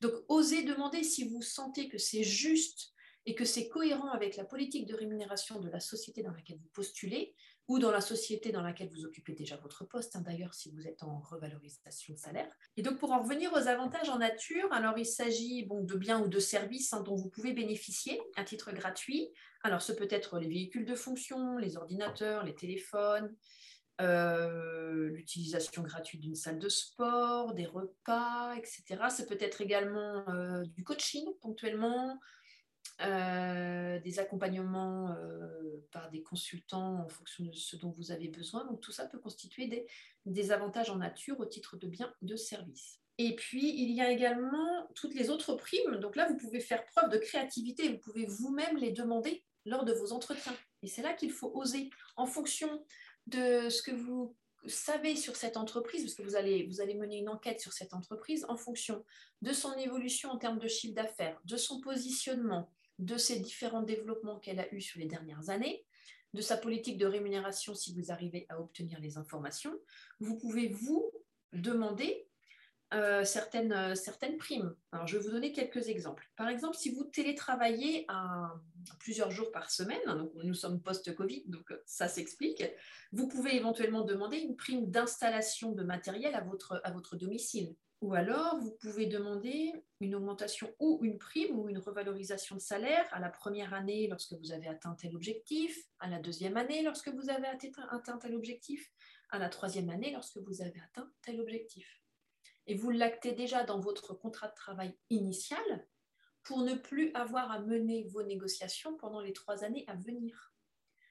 Donc, 0.02 0.14
osez 0.28 0.64
demander 0.64 1.04
si 1.04 1.28
vous 1.28 1.42
sentez 1.42 1.90
que 1.90 1.98
c'est 1.98 2.24
juste 2.24 2.94
et 3.26 3.36
que 3.36 3.46
c'est 3.46 3.70
cohérent 3.70 4.10
avec 4.10 4.36
la 4.36 4.46
politique 4.46 4.86
de 4.86 4.96
rémunération 4.96 5.60
de 5.60 5.70
la 5.70 5.80
société 5.80 6.22
dans 6.24 6.32
laquelle 6.32 6.58
vous 6.58 6.70
postulez 6.74 7.36
ou 7.70 7.78
dans 7.78 7.92
la 7.92 8.02
société 8.02 8.52
dans 8.52 8.64
laquelle 8.64 8.90
vous 8.90 9.06
occupez 9.06 9.34
déjà 9.34 9.56
votre 9.58 9.86
poste, 9.86 10.16
hein, 10.16 10.22
d'ailleurs 10.22 10.56
si 10.56 10.72
vous 10.72 10.88
êtes 10.88 11.04
en 11.04 11.20
revalorisation 11.20 12.16
de 12.16 12.18
salaire. 12.18 12.52
Et 12.78 12.82
donc 12.82 12.98
pour 12.98 13.12
en 13.12 13.22
revenir 13.22 13.54
aux 13.54 13.68
avantages 13.68 14.10
en 14.10 14.18
nature, 14.18 14.74
alors 14.74 14.98
il 14.98 15.06
s'agit 15.06 15.68
de 15.68 15.96
biens 15.96 16.20
ou 16.20 16.28
de 16.28 16.40
services 16.40 16.94
hein, 16.94 17.02
dont 17.02 17.16
vous 17.16 17.30
pouvez 17.30 17.54
bénéficier 17.54 18.20
à 18.36 18.44
titre 18.44 18.72
gratuit. 18.72 19.30
Alors 19.64 19.84
ce 19.84 19.92
peut 19.92 20.08
être 20.10 20.40
les 20.40 20.48
véhicules 20.48 20.86
de 20.86 20.96
fonction, 20.96 21.58
les 21.58 21.78
ordinateurs, 21.78 22.44
les 22.44 22.56
téléphones, 22.56 23.36
euh, 24.02 25.10
l'utilisation 25.10 25.84
gratuite 25.84 26.22
d'une 26.22 26.36
salle 26.36 26.58
de 26.58 26.70
sport, 26.70 27.54
des 27.54 27.68
repas, 27.68 28.56
etc. 28.56 28.84
Ça 29.10 29.26
peut 29.26 29.38
être 29.40 29.62
également 29.62 30.28
euh, 30.30 30.64
du 30.76 30.84
coaching 30.84 31.26
ponctuellement, 31.40 32.20
euh, 33.02 33.98
des 34.00 34.20
accompagnements 34.20 35.12
euh, 35.12 35.86
par 35.92 36.10
des 36.10 36.22
consultants 36.22 37.00
en 37.00 37.08
fonction 37.08 37.46
de 37.46 37.56
ce 37.56 37.78
dont 37.78 37.92
vous 37.92 38.12
avez 38.12 38.28
besoin. 38.28 38.66
Donc 38.66 38.82
tout 38.82 38.92
ça 38.92 39.06
peut 39.06 39.20
constituer 39.20 39.88
des, 40.26 40.52
avantages 40.52 40.90
en 40.90 40.98
nature 40.98 41.40
au 41.40 41.46
titre 41.46 41.78
de 41.78 41.88
biens 41.88 42.14
de 42.22 42.36
services. 42.36 43.00
Et 43.18 43.36
puis, 43.36 43.74
il 43.82 43.92
y 43.92 44.02
a 44.02 44.12
également 44.12 44.88
toutes 44.96 45.14
les 45.14 45.30
autres 45.30 45.56
primes. 45.56 45.96
Donc 45.98 46.18
là, 46.18 46.28
vous 46.28 46.38
pouvez 46.38 46.60
faire 46.60 46.86
preuve 46.86 47.10
de 47.10 47.18
créativité. 47.18 47.90
Vous 47.90 48.00
pouvez 48.00 48.26
vous-même 48.26 48.78
les 48.78 48.92
demander 48.92 49.44
lors 49.66 49.86
de 49.86 49.94
vos 49.94 50.12
entretiens. 50.12 50.56
Et 50.84 50.88
c'est 50.88 51.02
là 51.02 51.14
qu'il 51.14 51.32
faut 51.32 51.52
oser, 51.56 51.90
en 52.18 52.26
fonction 52.26 52.84
de 53.28 53.70
ce 53.70 53.82
que 53.82 53.92
vous 53.92 54.36
savez 54.68 55.16
sur 55.16 55.36
cette 55.36 55.58
entreprise, 55.58 56.04
parce 56.04 56.16
que 56.16 56.24
vous 56.24 56.36
allez, 56.36 56.66
vous 56.68 56.82
allez 56.82 56.96
mener 56.96 57.18
une 57.18 57.30
enquête 57.30 57.60
sur 57.60 57.74
cette 57.74 57.94
entreprise, 57.94 58.46
en 58.50 58.58
fonction 58.58 59.06
de 59.42 59.54
son 59.54 59.74
évolution 59.74 60.30
en 60.30 60.38
termes 60.38 60.60
de 60.60 60.68
chiffre 60.68 60.94
d'affaires, 60.94 61.40
de 61.46 61.58
son 61.58 61.80
positionnement, 61.82 62.72
de 63.00 63.18
ses 63.18 63.40
différents 63.40 63.84
développements 63.84 64.40
qu'elle 64.40 64.60
a 64.60 64.74
eus 64.74 64.82
sur 64.82 65.00
les 65.00 65.06
dernières 65.06 65.50
années, 65.50 65.86
de 66.34 66.42
sa 66.42 66.58
politique 66.58 66.98
de 66.98 67.06
rémunération 67.06 67.74
si 67.74 67.94
vous 67.94 68.12
arrivez 68.12 68.46
à 68.50 68.60
obtenir 68.60 69.00
les 69.00 69.18
informations, 69.18 69.74
vous 70.20 70.38
pouvez 70.38 70.68
vous 70.68 71.12
demander 71.54 72.29
euh, 72.94 73.24
certaines, 73.24 73.72
euh, 73.72 73.94
certaines 73.94 74.38
primes. 74.38 74.76
Alors, 74.92 75.06
je 75.06 75.18
vais 75.18 75.24
vous 75.24 75.30
donner 75.30 75.52
quelques 75.52 75.90
exemples. 75.90 76.28
Par 76.36 76.50
exemple, 76.50 76.76
si 76.76 76.90
vous 76.90 77.04
télétravaillez 77.04 78.06
à, 78.08 78.56
plusieurs 79.00 79.30
jours 79.30 79.52
par 79.52 79.70
semaine, 79.70 80.02
donc 80.06 80.32
nous 80.44 80.56
sommes 80.56 80.82
post-Covid, 80.82 81.44
donc 81.46 81.72
ça 81.86 82.08
s'explique, 82.08 82.64
vous 83.12 83.28
pouvez 83.28 83.56
éventuellement 83.56 84.02
demander 84.02 84.38
une 84.38 84.56
prime 84.56 84.90
d'installation 84.90 85.72
de 85.72 85.84
matériel 85.84 86.34
à 86.34 86.42
votre, 86.42 86.82
à 86.84 86.92
votre 86.92 87.16
domicile. 87.16 87.76
Ou 88.02 88.16
alors, 88.16 88.58
vous 88.60 88.72
pouvez 88.72 89.06
demander 89.06 89.74
une 90.00 90.16
augmentation 90.16 90.74
ou 90.80 91.00
une 91.04 91.20
prime 91.20 91.60
ou 91.60 91.70
une 91.70 91.80
revalorisation 91.80 92.56
de 92.56 92.62
salaire 92.62 93.06
à 93.12 93.20
la 93.20 93.30
première 93.30 93.74
année 93.74 94.08
lorsque 94.08 94.34
vous 94.34 94.52
avez 94.52 94.68
atteint 94.68 94.96
tel 94.96 95.16
objectif, 95.16 95.78
à 96.00 96.08
la 96.08 96.18
deuxième 96.18 96.58
année 96.58 96.82
lorsque 96.82 97.10
vous 97.10 97.30
avez 97.30 97.48
atteint 97.48 98.18
tel 98.18 98.34
objectif, 98.34 98.90
à 99.30 99.38
la 99.38 99.50
troisième 99.50 99.90
année 99.90 100.12
lorsque 100.12 100.38
vous 100.38 100.62
avez 100.62 100.80
atteint 100.80 101.12
tel 101.22 101.40
objectif 101.40 102.00
et 102.70 102.76
vous 102.76 102.92
l'actez 102.92 103.32
déjà 103.32 103.64
dans 103.64 103.80
votre 103.80 104.14
contrat 104.14 104.48
de 104.48 104.54
travail 104.54 104.96
initial 105.10 105.88
pour 106.44 106.60
ne 106.60 106.76
plus 106.76 107.12
avoir 107.16 107.52
à 107.52 107.60
mener 107.60 108.04
vos 108.04 108.22
négociations 108.22 108.96
pendant 108.96 109.22
les 109.22 109.34
trois 109.34 109.64
années 109.64 109.86
à 109.88 109.96
venir. 109.96 110.54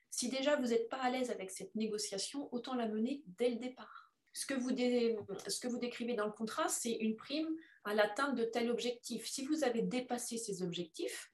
Si 0.09 0.31
déjà 0.31 0.55
vous 0.55 0.69
n'êtes 0.69 0.89
pas 0.89 1.03
à 1.03 1.11
l'aise 1.11 1.31
avec 1.31 1.51
cette 1.51 1.75
négociation, 1.75 2.49
autant 2.55 2.75
la 2.75 2.87
mener 2.87 3.25
dès 3.27 3.51
le 3.51 3.57
départ. 3.57 4.13
Ce 4.33 4.47
que 4.47 4.55
vous, 4.55 4.71
décrivez 5.79 6.15
dans 6.15 6.27
le 6.27 6.33
contrat, 6.33 6.69
c'est 6.69 6.93
une 6.93 7.17
prime 7.17 7.49
à 7.83 7.93
l'atteinte 7.93 8.37
de 8.37 8.45
tel 8.45 8.71
objectif. 8.71 9.27
Si 9.27 9.45
vous 9.45 9.65
avez 9.65 9.83
dépassé 9.83 10.39
ces 10.39 10.63
objectifs, 10.63 11.33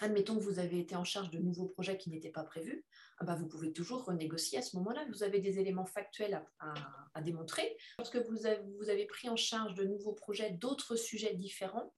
admettons 0.00 0.36
que 0.36 0.42
vous 0.42 0.58
avez 0.58 0.78
été 0.78 0.96
en 0.96 1.04
charge 1.04 1.30
de 1.30 1.38
nouveaux 1.38 1.66
projets 1.66 1.98
qui 1.98 2.10
n'étaient 2.10 2.30
pas 2.30 2.44
prévus, 2.44 2.84
bah, 3.20 3.34
vous 3.34 3.46
pouvez 3.46 3.72
toujours 3.72 4.04
renégocier 4.04 4.58
à 4.58 4.62
ce 4.62 4.76
moment-là. 4.76 5.04
Vous 5.10 5.22
avez 5.22 5.40
des 5.40 5.58
éléments 5.58 5.86
factuels 5.86 6.44
à, 6.60 7.20
démontrer. 7.22 7.76
Lorsque 7.98 8.16
vous 8.16 8.46
avez, 8.46 8.62
vous 8.78 8.90
avez, 8.90 9.06
pris 9.06 9.28
en 9.28 9.36
charge 9.36 9.74
de 9.74 9.84
nouveaux 9.84 10.12
projets, 10.12 10.52
d'autres 10.52 10.94
sujets 10.94 11.34
différents, 11.34 11.92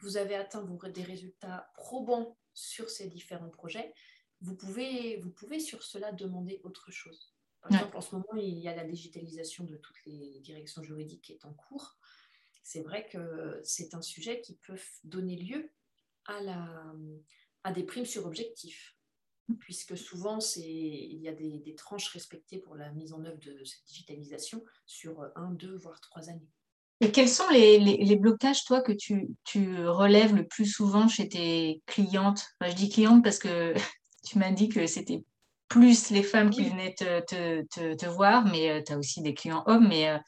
vous 0.00 0.16
avez 0.16 0.34
atteint 0.34 0.66
des 0.94 1.02
résultats 1.02 1.70
probants 1.74 2.38
sur 2.54 2.88
ces 2.90 3.08
différents 3.08 3.50
projets, 3.50 3.92
vous 4.40 4.56
pouvez, 4.56 5.18
vous 5.18 5.30
pouvez 5.30 5.60
sur 5.60 5.82
cela 5.82 6.10
demander 6.12 6.60
autre 6.64 6.90
chose. 6.90 7.34
Par 7.60 7.72
exemple, 7.72 7.96
en 7.96 8.00
ce 8.00 8.14
moment, 8.14 8.34
il 8.34 8.58
y 8.58 8.66
a 8.66 8.74
la 8.74 8.84
digitalisation 8.84 9.64
de 9.64 9.76
toutes 9.76 10.04
les 10.04 10.40
directions 10.40 10.82
juridiques 10.82 11.22
qui 11.22 11.32
est 11.32 11.44
en 11.44 11.52
cours. 11.52 11.96
C'est 12.64 12.82
vrai 12.82 13.06
que 13.06 13.60
c'est 13.62 13.94
un 13.94 14.02
sujet 14.02 14.40
qui 14.40 14.56
peut 14.56 14.78
donner 15.04 15.36
lieu 15.36 15.70
à, 16.26 16.40
la, 16.40 16.92
à 17.64 17.72
des 17.72 17.84
primes 17.84 18.06
sur 18.06 18.26
objectif. 18.26 18.96
Puisque 19.58 19.98
souvent 19.98 20.38
il 20.56 21.20
y 21.20 21.28
a 21.28 21.32
des, 21.32 21.74
tranches 21.76 22.08
respectées 22.08 22.58
pour 22.58 22.76
la 22.76 22.90
mise 22.92 23.12
en 23.12 23.24
œuvre 23.24 23.38
de 23.38 23.64
cette 23.64 23.84
digitalisation 23.86 24.64
sur 24.86 25.20
un, 25.36 25.50
deux, 25.50 25.76
voire 25.76 26.00
trois 26.00 26.28
années. 26.30 26.48
Et 27.00 27.10
quels 27.10 27.28
sont 27.28 27.48
les, 27.50 28.16
blocages, 28.16 28.64
toi, 28.64 28.80
que 28.80 28.92
tu, 28.92 29.26
relèves 29.86 30.36
le 30.36 30.46
plus 30.46 30.66
souvent 30.66 31.08
chez 31.08 31.28
tes 31.28 31.82
clientes? 31.86 32.46
Je 32.64 32.74
dis 32.74 32.88
clientes 32.88 33.24
parce 33.24 33.40
que 33.40 33.74
tu 34.24 34.38
m'as 34.38 34.52
dit 34.52 34.68
que 34.68 34.86
c'était 34.86 35.24
plus 35.66 36.10
les 36.10 36.22
femmes 36.22 36.50
qui 36.50 36.68
venaient 36.68 36.94
te, 36.94 38.06
voir, 38.06 38.44
mais 38.44 38.70
euh, 38.70 38.82
tu 38.86 38.92
as 38.92 38.98
aussi 38.98 39.22
des 39.22 39.34
clients 39.34 39.64
hommes. 39.66 39.88
Mais 39.88 40.10
euh, 40.10 40.18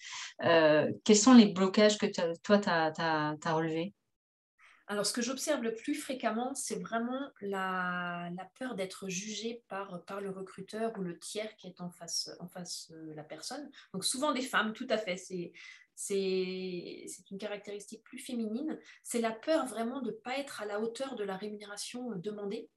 euh, 0.44 0.92
quels 1.04 1.16
sont 1.16 1.34
les 1.34 1.46
blocages 1.46 1.96
que 1.96 2.06
toi, 2.42 2.58
tu 2.58 2.68
as 2.68 3.54
relevés? 3.54 3.94
Alors, 4.86 5.06
ce 5.06 5.14
que 5.14 5.22
j'observe 5.22 5.62
le 5.62 5.74
plus 5.74 5.94
fréquemment, 5.94 6.54
c'est 6.54 6.78
vraiment 6.78 7.30
la, 7.40 8.30
peur 8.58 8.74
d'être 8.74 9.08
jugé 9.08 9.64
par, 9.68 10.04
par, 10.04 10.20
le 10.20 10.28
recruteur 10.30 10.92
ou 10.98 11.02
le 11.02 11.18
tiers 11.18 11.56
qui 11.56 11.68
est 11.68 11.80
en 11.80 11.88
face, 11.88 12.30
en 12.38 12.48
face 12.48 12.90
de 12.90 13.12
la 13.14 13.24
personne. 13.24 13.70
Donc, 13.94 14.04
souvent 14.04 14.32
des 14.32 14.42
femmes, 14.42 14.74
tout 14.74 14.86
à 14.90 14.98
fait. 14.98 15.16
C'est, 15.16 15.52
c'est, 15.94 17.06
une 17.30 17.38
caractéristique 17.38 18.02
plus 18.02 18.18
féminine. 18.18 18.78
C'est 19.02 19.20
la 19.20 19.32
peur 19.32 19.66
vraiment 19.66 20.02
de 20.02 20.10
ne 20.10 20.16
pas 20.16 20.38
être 20.38 20.60
à 20.60 20.66
la 20.66 20.80
hauteur 20.80 21.14
de 21.14 21.24
la 21.24 21.36
rémunération 21.36 22.10
demandée. 22.16 22.68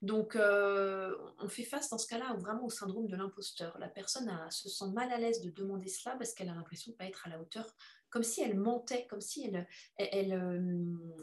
Donc, 0.00 0.36
euh, 0.36 1.14
on 1.40 1.48
fait 1.48 1.64
face 1.64 1.90
dans 1.90 1.98
ce 1.98 2.06
cas-là 2.06 2.34
vraiment 2.38 2.64
au 2.64 2.70
syndrome 2.70 3.06
de 3.06 3.16
l'imposteur. 3.16 3.76
La 3.78 3.88
personne 3.88 4.30
se 4.50 4.70
sent 4.70 4.88
mal 4.94 5.12
à 5.12 5.18
l'aise 5.18 5.42
de 5.42 5.50
demander 5.50 5.88
cela 5.88 6.16
parce 6.16 6.32
qu'elle 6.32 6.48
a 6.48 6.54
l'impression 6.54 6.90
de 6.90 6.94
ne 6.94 6.98
pas 6.98 7.04
être 7.04 7.26
à 7.26 7.28
la 7.30 7.38
hauteur 7.38 7.66
comme 8.10 8.22
si 8.22 8.42
elle 8.42 8.58
mentait, 8.58 9.06
comme 9.06 9.20
si 9.20 9.46
elle, 9.46 9.66
elle, 9.96 10.32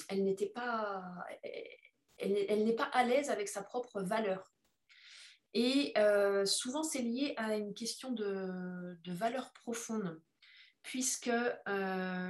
elle, 0.09 0.23
n'était 0.23 0.49
pas, 0.49 1.03
elle, 2.17 2.63
n'est 2.63 2.75
pas 2.75 2.85
à 2.85 3.03
l'aise 3.03 3.29
avec 3.29 3.47
sa 3.47 3.61
propre 3.61 4.01
valeur. 4.01 4.51
Et 5.53 5.93
euh, 5.97 6.45
souvent, 6.45 6.83
c'est 6.83 7.01
lié 7.01 7.33
à 7.37 7.55
une 7.55 7.73
question 7.73 8.11
de, 8.11 8.97
valeur 9.07 9.53
profonde, 9.53 10.21
puisque 10.83 11.27
euh, 11.29 11.51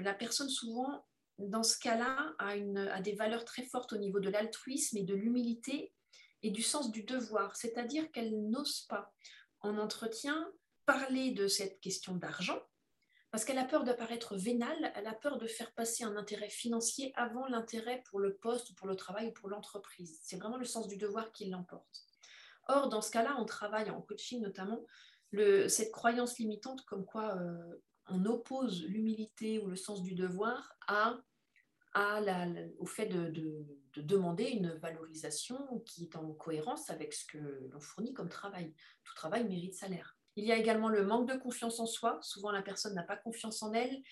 la 0.02 0.14
personne, 0.14 0.50
souvent, 0.50 1.06
dans 1.38 1.64
ce 1.64 1.78
cas-là, 1.80 2.34
a 2.40 3.02
des 3.02 3.14
valeurs 3.14 3.46
très 3.46 3.64
fortes 3.64 3.94
au 3.94 3.98
niveau 3.98 4.20
de 4.20 4.30
l'altruisme 4.30 4.98
et 4.98 5.04
de 5.04 5.14
l'humilité 5.14 5.94
et 6.42 6.52
du 6.52 6.62
sens 6.62 6.92
du 6.92 7.04
devoir, 7.04 7.56
c'est-à-dire 7.56 8.12
qu'elle 8.12 8.50
n'ose 8.50 8.82
pas, 8.82 9.14
en 9.62 9.78
entretien, 9.78 10.52
parler 10.86 11.32
de 11.32 11.48
cette 11.48 11.80
question 11.82 12.16
d'argent, 12.16 12.62
parce 13.38 13.46
qu'elle 13.46 13.60
a 13.60 13.66
peur 13.66 13.84
d'apparaître 13.84 14.36
vénale, 14.36 14.92
elle 14.96 15.06
a 15.06 15.14
peur 15.14 15.38
de 15.38 15.46
faire 15.46 15.72
passer 15.76 16.04
un 16.04 16.16
intérêt 16.16 16.50
financier 16.50 17.14
avant 17.14 17.46
l'intérêt 17.46 18.02
pour 18.10 18.20
le 18.20 18.34
poste, 18.34 18.76
pour 18.76 18.88
le 18.88 18.96
travail 18.96 19.28
ou 19.28 19.32
pour 19.32 19.48
l'entreprise. 19.48 20.20
C'est 20.24 20.38
vraiment 20.38 20.58
le 20.58 20.66
sens 20.66 20.88
du 20.88 20.98
devoir 20.98 21.32
qui 21.32 21.48
l'emporte. 21.48 22.04
Or, 22.68 22.90
dans 22.90 23.00
ce 23.00 23.12
cas-là, 23.12 23.36
on 23.38 23.46
travaille 23.46 23.92
en 23.92 24.02
coaching 24.02 24.42
notamment 24.42 24.84
cette 25.68 25.92
croyance 25.92 26.40
limitante 26.40 26.84
comme 26.86 27.06
quoi 27.06 27.38
euh, 27.38 27.80
on 28.08 28.26
oppose 28.26 28.84
l'humilité 28.86 29.60
ou 29.60 29.68
le 29.68 29.76
sens 29.76 30.02
du 30.02 30.16
devoir 30.16 30.76
à, 30.88 31.20
au 32.80 32.88
fait 32.88 33.06
de, 33.06 33.30
de, 33.30 34.02
demander 34.02 34.46
une 34.46 34.72
valorisation 34.80 35.84
qui 35.86 36.06
est 36.06 36.16
en 36.16 36.34
cohérence 36.34 36.90
avec 36.90 37.14
ce 37.14 37.28
que 37.28 37.68
l'on 37.70 37.82
fournit 37.82 38.16
comme 38.16 38.30
travail. 38.30 38.74
Tout 39.04 39.14
travail 39.14 39.48
mérite 39.48 39.76
salaire. 39.76 40.17
Il 40.38 40.46
y 40.46 40.52
a 40.52 40.56
également 40.56 40.90
le 40.90 41.04
manque 41.04 41.28
de 41.28 41.36
confiance 41.36 41.80
en 41.80 41.88
soi. 41.88 42.20
Souvent, 42.22 42.52
la 42.52 42.62
personne 42.62 42.94
n'a 42.94 43.02
pas 43.02 43.18
confiance 43.18 43.64
en 43.64 43.74
elle 43.74 44.04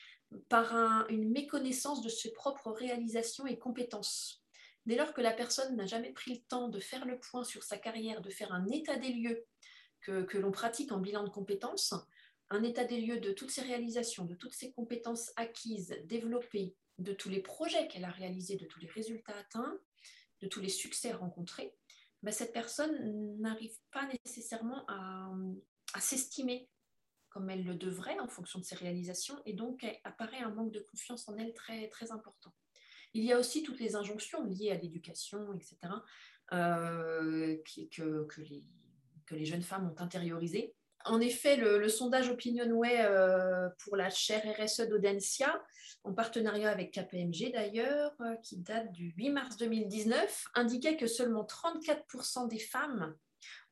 par 0.50 0.74
une 1.10 1.30
méconnaissance 1.30 2.02
de 2.02 2.10
ses 2.10 2.34
propres 2.34 2.72
réalisations 2.72 3.46
et 3.46 3.60
compétences. 3.60 4.44
Dès 4.88 4.96
lors 4.96 5.14
que 5.14 5.22
la 5.22 5.32
personne 5.32 5.76
n'a 5.76 5.86
jamais 5.86 6.12
pris 6.12 6.34
le 6.34 6.42
temps 6.42 6.68
de 6.68 6.80
faire 6.80 7.06
le 7.06 7.20
point 7.20 7.44
sur 7.44 7.62
sa 7.62 7.78
carrière, 7.78 8.22
de 8.22 8.32
faire 8.32 8.52
un 8.52 8.66
état 8.68 8.98
des 8.98 9.10
lieux 9.10 9.46
que, 10.02 10.38
l'on 10.38 10.52
pratique 10.52 10.92
en 10.92 11.00
bilan 11.00 11.24
de 11.24 11.30
compétences, 11.30 11.94
un 12.50 12.64
état 12.64 12.86
des 12.86 13.02
lieux 13.02 13.20
de 13.20 13.32
toutes 13.32 13.52
ses 13.52 13.62
réalisations, 13.62 14.26
de 14.26 14.36
toutes 14.36 14.54
ses 14.54 14.72
compétences 14.72 15.32
acquises, 15.36 15.96
développées, 16.06 16.76
de 16.98 17.14
tous 17.14 17.30
les 17.30 17.42
projets 17.42 17.88
qu'elle 17.88 18.06
a 18.06 18.12
réalisés, 18.12 18.58
de 18.58 18.66
tous 18.66 18.80
les 18.80 18.90
résultats 18.90 19.38
atteints, 19.38 19.78
de 20.42 20.48
tous 20.48 20.62
les 20.62 20.70
succès 20.70 21.12
rencontrés, 21.12 21.76
ben 22.24 22.32
cette 22.32 22.54
personne 22.54 23.40
n'arrive 23.40 23.78
pas 23.92 24.08
nécessairement 24.26 24.86
à, 24.88 25.32
à 25.96 26.00
s'estimer 26.00 26.70
comme 27.36 27.50
elle 27.50 27.66
le 27.66 27.76
devrait 27.76 28.18
en 28.20 28.30
fonction 28.30 28.60
de 28.60 28.64
ses 28.64 28.76
réalisations, 28.76 29.36
et 29.46 29.52
donc 29.52 29.86
apparaît 30.06 30.40
un 30.40 30.52
manque 30.52 30.72
de 30.72 30.80
confiance 30.80 31.28
en 31.28 31.36
elle 31.36 31.54
très, 31.54 31.90
très 31.90 32.14
important. 32.14 32.54
Il 33.14 33.26
y 33.26 33.34
a 33.34 33.38
aussi 33.38 33.62
toutes 33.62 33.82
les 33.82 33.98
injonctions 33.98 34.42
liées 34.46 34.72
à 34.72 34.76
l'éducation, 34.76 35.54
etc., 35.54 35.78
euh, 36.54 37.58
que, 37.92 38.24
que, 38.24 38.42
les, 38.42 38.64
que, 39.26 39.36
les, 39.36 39.44
jeunes 39.44 39.64
femmes 39.64 39.92
ont 39.92 40.02
intériorisées. 40.02 40.76
En 41.04 41.20
effet, 41.20 41.58
le, 41.58 41.90
sondage 41.90 42.30
OpinionWay 42.30 43.02
euh, 43.02 43.68
pour 43.80 43.98
la 43.98 44.10
chaire 44.10 44.44
RSE 44.58 44.88
d'Audencia, 44.88 45.62
en 46.06 46.14
partenariat 46.14 46.72
avec 46.72 46.94
KPMG 46.94 47.52
d'ailleurs, 47.52 48.14
euh, 48.22 48.36
qui 48.44 48.58
date 48.58 48.94
du 48.94 49.14
8 49.18 49.30
mars 49.32 49.58
2019, 49.58 50.46
indiquait 50.56 50.96
que 50.96 51.08
seulement 51.08 51.44
34% 51.44 52.48
des 52.48 52.60
femmes 52.60 53.14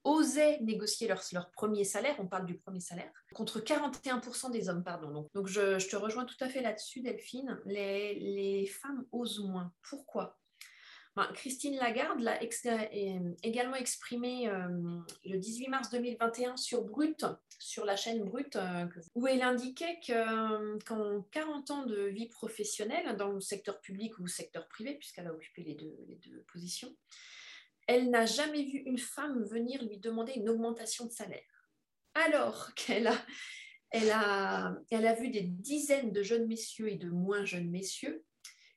osaient 0.03 0.59
négocier 0.61 1.07
leur, 1.07 1.21
leur, 1.31 1.51
premier 1.51 1.83
salaire, 1.83 2.15
on 2.19 2.27
parle 2.27 2.45
du 2.45 2.57
premier 2.57 2.79
salaire, 2.79 3.11
contre 3.33 3.59
41% 3.59 4.51
des 4.51 4.69
hommes, 4.69 4.83
pardon. 4.83 5.29
Donc, 5.33 5.47
je, 5.47 5.77
te 5.89 5.95
rejoins 5.95 6.25
tout 6.25 6.41
à 6.41 6.49
fait 6.49 6.61
là-dessus, 6.61 7.01
Delphine. 7.01 7.59
Les, 7.65 8.15
les, 8.15 8.65
femmes 8.65 9.05
osent 9.11 9.39
moins. 9.39 9.71
Pourquoi? 9.81 10.37
Christine 11.35 11.75
Lagarde 11.75 12.21
l'a 12.21 12.39
également 13.43 13.75
exprimé 13.75 14.49
euh, 14.49 14.67
le 15.25 15.37
18 15.37 15.67
mars 15.67 15.89
2021 15.91 16.57
sur 16.57 16.83
Brut, 16.83 17.25
sur 17.59 17.85
la 17.85 17.95
chaîne 17.95 18.23
Brut, 18.23 18.55
euh, 18.55 18.85
où 19.13 19.27
elle 19.27 19.43
indiquait 19.43 19.99
qu'en 20.07 21.21
40 21.31 21.71
ans 21.71 21.85
de 21.85 22.05
vie 22.05 22.29
professionnelle, 22.29 23.15
dans 23.15 23.31
le 23.31 23.41
secteur 23.41 23.79
public 23.79 24.17
ou 24.17 24.23
le 24.23 24.29
secteur 24.29 24.67
privé, 24.67 24.95
puisqu'elle 24.95 25.27
a 25.27 25.33
occupé 25.33 25.63
les 25.63 25.75
deux, 25.75 25.95
les 26.07 26.15
deux 26.15 26.43
positions, 26.51 26.95
elle 27.87 28.09
n'a 28.09 28.25
jamais 28.25 28.63
vu 28.63 28.79
une 28.85 28.97
femme 28.97 29.43
venir 29.43 29.83
lui 29.83 29.97
demander 29.97 30.33
une 30.33 30.49
augmentation 30.49 31.05
de 31.05 31.11
salaire. 31.11 31.41
Alors 32.13 32.73
qu'elle 32.75 33.07
a, 33.07 33.25
elle 33.91 34.11
a, 34.11 34.75
elle 34.91 35.07
a 35.07 35.13
vu 35.13 35.29
des 35.29 35.43
dizaines 35.43 36.11
de 36.11 36.23
jeunes 36.23 36.47
messieurs 36.47 36.89
et 36.89 36.95
de 36.95 37.09
moins 37.09 37.45
jeunes 37.45 37.69
messieurs 37.69 38.23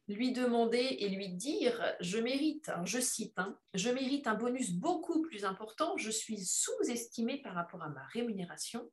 lui 0.09 0.33
demander 0.33 0.97
et 1.01 1.09
lui 1.09 1.31
dire 1.31 1.83
je 2.01 2.19
mérite, 2.19 2.69
hein, 2.69 2.85
je 2.85 3.01
cite, 3.01 3.37
hein, 3.39 3.59
je 3.75 3.91
mérite 3.91 4.27
un 4.27 4.35
bonus 4.35 4.73
beaucoup 4.73 5.23
plus 5.23 5.45
important, 5.45 5.97
je 5.97 6.11
suis 6.11 6.45
sous-estimé 6.45 7.43
par 7.43 7.55
rapport 7.55 7.83
à 7.83 7.89
ma 7.89 8.05
rémunération 8.13 8.89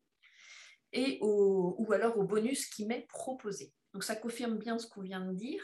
et 0.91 1.19
ou 1.21 1.91
alors 1.91 2.17
au 2.17 2.23
bonus 2.23 2.67
qui 2.67 2.85
m'est 2.85 3.07
proposé. 3.07 3.73
Donc 3.93 4.03
ça 4.03 4.15
confirme 4.15 4.57
bien 4.57 4.77
ce 4.77 4.87
qu'on 4.87 5.01
vient 5.01 5.25
de 5.25 5.33
dire. 5.33 5.63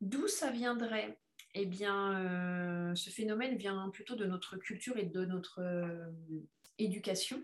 D'où 0.00 0.28
ça 0.28 0.50
viendrait? 0.50 1.18
Eh 1.58 1.64
bien, 1.64 2.20
euh, 2.20 2.94
ce 2.94 3.08
phénomène 3.08 3.56
vient 3.56 3.88
plutôt 3.88 4.14
de 4.14 4.26
notre 4.26 4.58
culture 4.58 4.98
et 4.98 5.06
de 5.06 5.24
notre 5.24 5.62
euh, 5.62 6.10
éducation. 6.76 7.40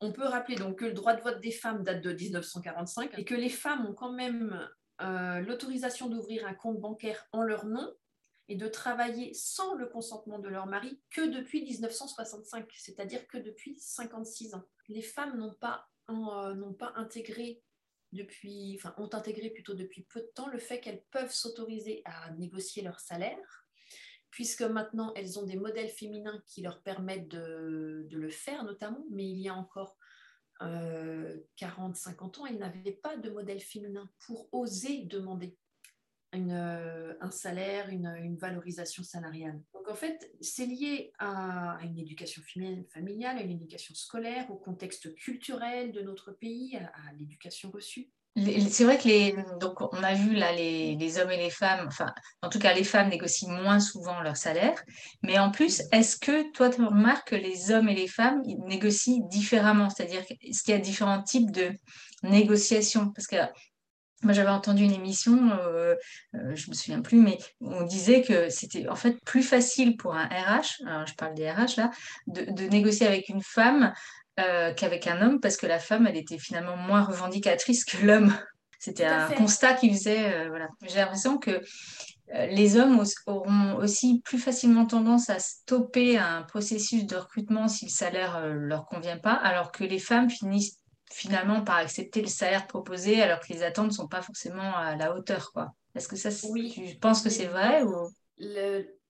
On 0.00 0.12
peut 0.12 0.24
rappeler 0.24 0.54
donc 0.54 0.78
que 0.78 0.84
le 0.84 0.92
droit 0.92 1.16
de 1.16 1.20
vote 1.20 1.40
des 1.40 1.50
femmes 1.50 1.82
date 1.82 2.00
de 2.00 2.12
1945 2.12 3.18
et 3.18 3.24
que 3.24 3.34
les 3.34 3.48
femmes 3.48 3.84
ont 3.86 3.92
quand 3.92 4.12
même 4.12 4.68
euh, 5.00 5.40
l'autorisation 5.40 6.08
d'ouvrir 6.08 6.46
un 6.46 6.54
compte 6.54 6.80
bancaire 6.80 7.26
en 7.32 7.42
leur 7.42 7.66
nom 7.66 7.92
et 8.46 8.54
de 8.54 8.68
travailler 8.68 9.34
sans 9.34 9.74
le 9.74 9.86
consentement 9.86 10.38
de 10.38 10.48
leur 10.48 10.66
mari 10.66 11.00
que 11.10 11.22
depuis 11.22 11.64
1965, 11.64 12.68
c'est-à-dire 12.72 13.26
que 13.26 13.38
depuis 13.38 13.80
56 13.80 14.54
ans. 14.54 14.62
Les 14.86 15.02
femmes 15.02 15.36
n'ont 15.36 15.54
pas, 15.54 15.88
n'ont 16.08 16.74
pas 16.74 16.92
intégré 16.94 17.64
ont 18.96 19.14
intégré 19.14 19.50
plutôt 19.50 19.74
depuis 19.74 20.02
peu 20.02 20.20
de 20.20 20.30
temps 20.34 20.48
le 20.48 20.58
fait 20.58 20.80
qu'elles 20.80 21.02
peuvent 21.10 21.32
s'autoriser 21.32 22.02
à 22.04 22.30
négocier 22.32 22.82
leur 22.82 23.00
salaire, 23.00 23.66
puisque 24.30 24.62
maintenant 24.62 25.12
elles 25.14 25.38
ont 25.38 25.44
des 25.44 25.56
modèles 25.56 25.88
féminins 25.88 26.42
qui 26.46 26.62
leur 26.62 26.82
permettent 26.82 27.28
de, 27.28 28.08
le 28.10 28.30
faire 28.30 28.64
notamment, 28.64 29.04
mais 29.10 29.24
il 29.24 29.38
y 29.38 29.48
a 29.48 29.54
encore 29.54 29.96
40, 30.58 31.96
50 31.96 32.38
ans, 32.38 32.46
ils 32.46 32.58
n'avaient 32.58 32.98
pas 33.02 33.16
de 33.16 33.30
modèle 33.30 33.60
féminin 33.60 34.10
pour 34.26 34.48
oser 34.52 35.04
demander 35.04 35.56
euh, 36.50 37.14
un 37.20 37.30
salaire, 37.30 37.88
une, 37.88 38.36
valorisation 38.36 39.02
salariale. 39.02 39.60
Donc 39.74 39.88
en 39.88 39.94
fait, 39.94 40.30
c'est 40.40 40.66
lié 40.66 41.12
à, 41.18 41.78
une 41.82 41.98
éducation 41.98 42.42
familiale, 42.92 43.38
à 43.38 43.42
une 43.42 43.52
éducation 43.52 43.94
scolaire, 43.94 44.50
au 44.50 44.56
contexte 44.56 45.14
culturel 45.14 45.92
de 45.92 46.02
notre 46.02 46.32
pays, 46.32 46.76
à 46.76 47.12
l'éducation 47.18 47.70
reçue. 47.70 48.10
C'est 48.68 48.84
vrai 48.84 48.98
que 48.98 49.08
les, 49.08 49.34
donc 49.60 49.80
on 49.80 50.02
a 50.02 50.12
vu 50.12 50.34
là 50.34 50.52
les, 50.52 51.18
hommes 51.18 51.30
et 51.30 51.38
les 51.38 51.48
femmes, 51.48 51.86
enfin 51.88 52.12
en 52.42 52.50
tout 52.50 52.58
cas 52.58 52.74
les 52.74 52.84
femmes 52.84 53.08
négocient 53.08 53.48
moins 53.48 53.80
souvent 53.80 54.20
leur 54.20 54.36
salaire, 54.36 54.74
mais 55.22 55.38
en 55.38 55.50
plus, 55.50 55.80
est-ce 55.90 56.18
que 56.18 56.52
toi 56.52 56.68
tu 56.68 56.82
remarques 56.82 57.28
que 57.28 57.34
les 57.34 57.70
hommes 57.70 57.88
et 57.88 57.94
les 57.94 58.08
femmes 58.08 58.42
négocient 58.66 59.26
différemment, 59.28 59.88
c'est-à-dire 59.88 60.22
est-ce 60.42 60.62
qu'il 60.62 60.74
y 60.74 60.76
a 60.76 60.80
différents 60.80 61.22
types 61.22 61.50
de 61.50 61.70
négociations? 62.24 63.10
Parce 63.12 63.26
que 63.26 63.36
moi 64.22 64.32
j'avais 64.32 64.50
entendu 64.50 64.82
une 64.84 64.94
émission, 64.94 65.50
euh, 65.52 65.94
euh, 66.34 66.54
je 66.54 66.70
me 66.70 66.74
souviens 66.74 67.02
plus, 67.02 67.18
mais 67.18 67.38
on 67.60 67.84
disait 67.84 68.22
que 68.22 68.48
c'était 68.48 68.88
en 68.88 68.96
fait 68.96 69.16
plus 69.24 69.42
facile 69.42 69.96
pour 69.96 70.14
un 70.14 70.26
RH, 70.26 70.82
alors 70.86 71.06
je 71.06 71.14
parle 71.14 71.34
des 71.34 71.50
RH 71.50 71.76
là, 71.76 71.90
de, 72.26 72.50
de 72.50 72.64
négocier 72.64 73.06
avec 73.06 73.28
une 73.28 73.42
femme 73.42 73.92
euh, 74.38 74.74
qu'avec 74.74 75.06
un 75.06 75.22
homme 75.22 75.40
parce 75.40 75.56
que 75.56 75.66
la 75.66 75.78
femme, 75.78 76.06
elle 76.06 76.16
était 76.18 76.36
finalement 76.36 76.76
moins 76.76 77.02
revendicatrice 77.02 77.86
que 77.86 78.04
l'homme. 78.04 78.36
C'était 78.78 79.06
un 79.06 79.30
constat 79.30 79.72
qu'il 79.72 79.94
faisait. 79.94 80.34
Euh, 80.34 80.48
voilà. 80.50 80.68
J'ai 80.82 80.98
l'impression 80.98 81.38
que 81.38 81.62
euh, 82.34 82.46
les 82.48 82.76
hommes 82.76 83.02
auront 83.26 83.76
aussi 83.76 84.20
plus 84.26 84.38
facilement 84.38 84.84
tendance 84.84 85.30
à 85.30 85.38
stopper 85.38 86.18
un 86.18 86.42
processus 86.42 87.06
de 87.06 87.16
recrutement 87.16 87.66
si 87.66 87.86
le 87.86 87.90
salaire 87.90 88.42
ne 88.42 88.52
leur 88.52 88.84
convient 88.84 89.16
pas, 89.16 89.32
alors 89.32 89.72
que 89.72 89.84
les 89.84 89.98
femmes 89.98 90.28
finissent 90.28 90.80
finalement 91.12 91.62
par 91.62 91.76
accepter 91.76 92.20
le 92.20 92.28
salaire 92.28 92.66
proposé 92.66 93.22
alors 93.22 93.40
que 93.40 93.52
les 93.52 93.62
attentes 93.62 93.88
ne 93.88 93.94
sont 93.94 94.08
pas 94.08 94.22
forcément 94.22 94.76
à 94.76 94.96
la 94.96 95.14
hauteur. 95.14 95.52
Quoi. 95.52 95.72
Est-ce 95.94 96.08
que 96.08 96.16
ça, 96.16 96.30
oui. 96.50 96.72
tu 96.72 96.98
penses 96.98 97.22
que 97.22 97.30
c'est 97.30 97.46
vrai 97.46 97.82
ou... 97.82 98.10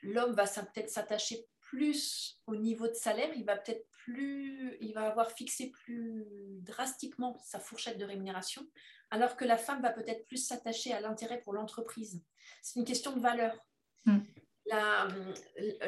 L'homme 0.03 0.35
va 0.35 0.45
peut-être 0.47 0.91
s'attacher 0.91 1.47
plus 1.61 2.39
au 2.47 2.55
niveau 2.55 2.87
de 2.87 2.95
salaire, 2.95 3.31
il 3.35 3.45
va 3.45 3.57
peut-être 3.57 3.85
plus, 4.05 4.77
il 4.81 4.93
va 4.95 5.09
avoir 5.09 5.33
fixé 5.33 5.71
plus 5.71 6.25
drastiquement 6.61 7.37
sa 7.45 7.59
fourchette 7.59 7.99
de 7.99 8.05
rémunération, 8.05 8.63
alors 9.11 9.37
que 9.37 9.45
la 9.45 9.57
femme 9.57 9.83
va 9.83 9.91
peut-être 9.91 10.25
plus 10.27 10.37
s'attacher 10.37 10.93
à 10.93 11.01
l'intérêt 11.01 11.41
pour 11.41 11.55
l'entreprise. 11.55 12.23
C'est 12.63 12.79
une 12.79 12.85
question 12.85 13.17
de 13.17 13.21
valeur. 13.21 13.59
Hmm. 14.05 14.21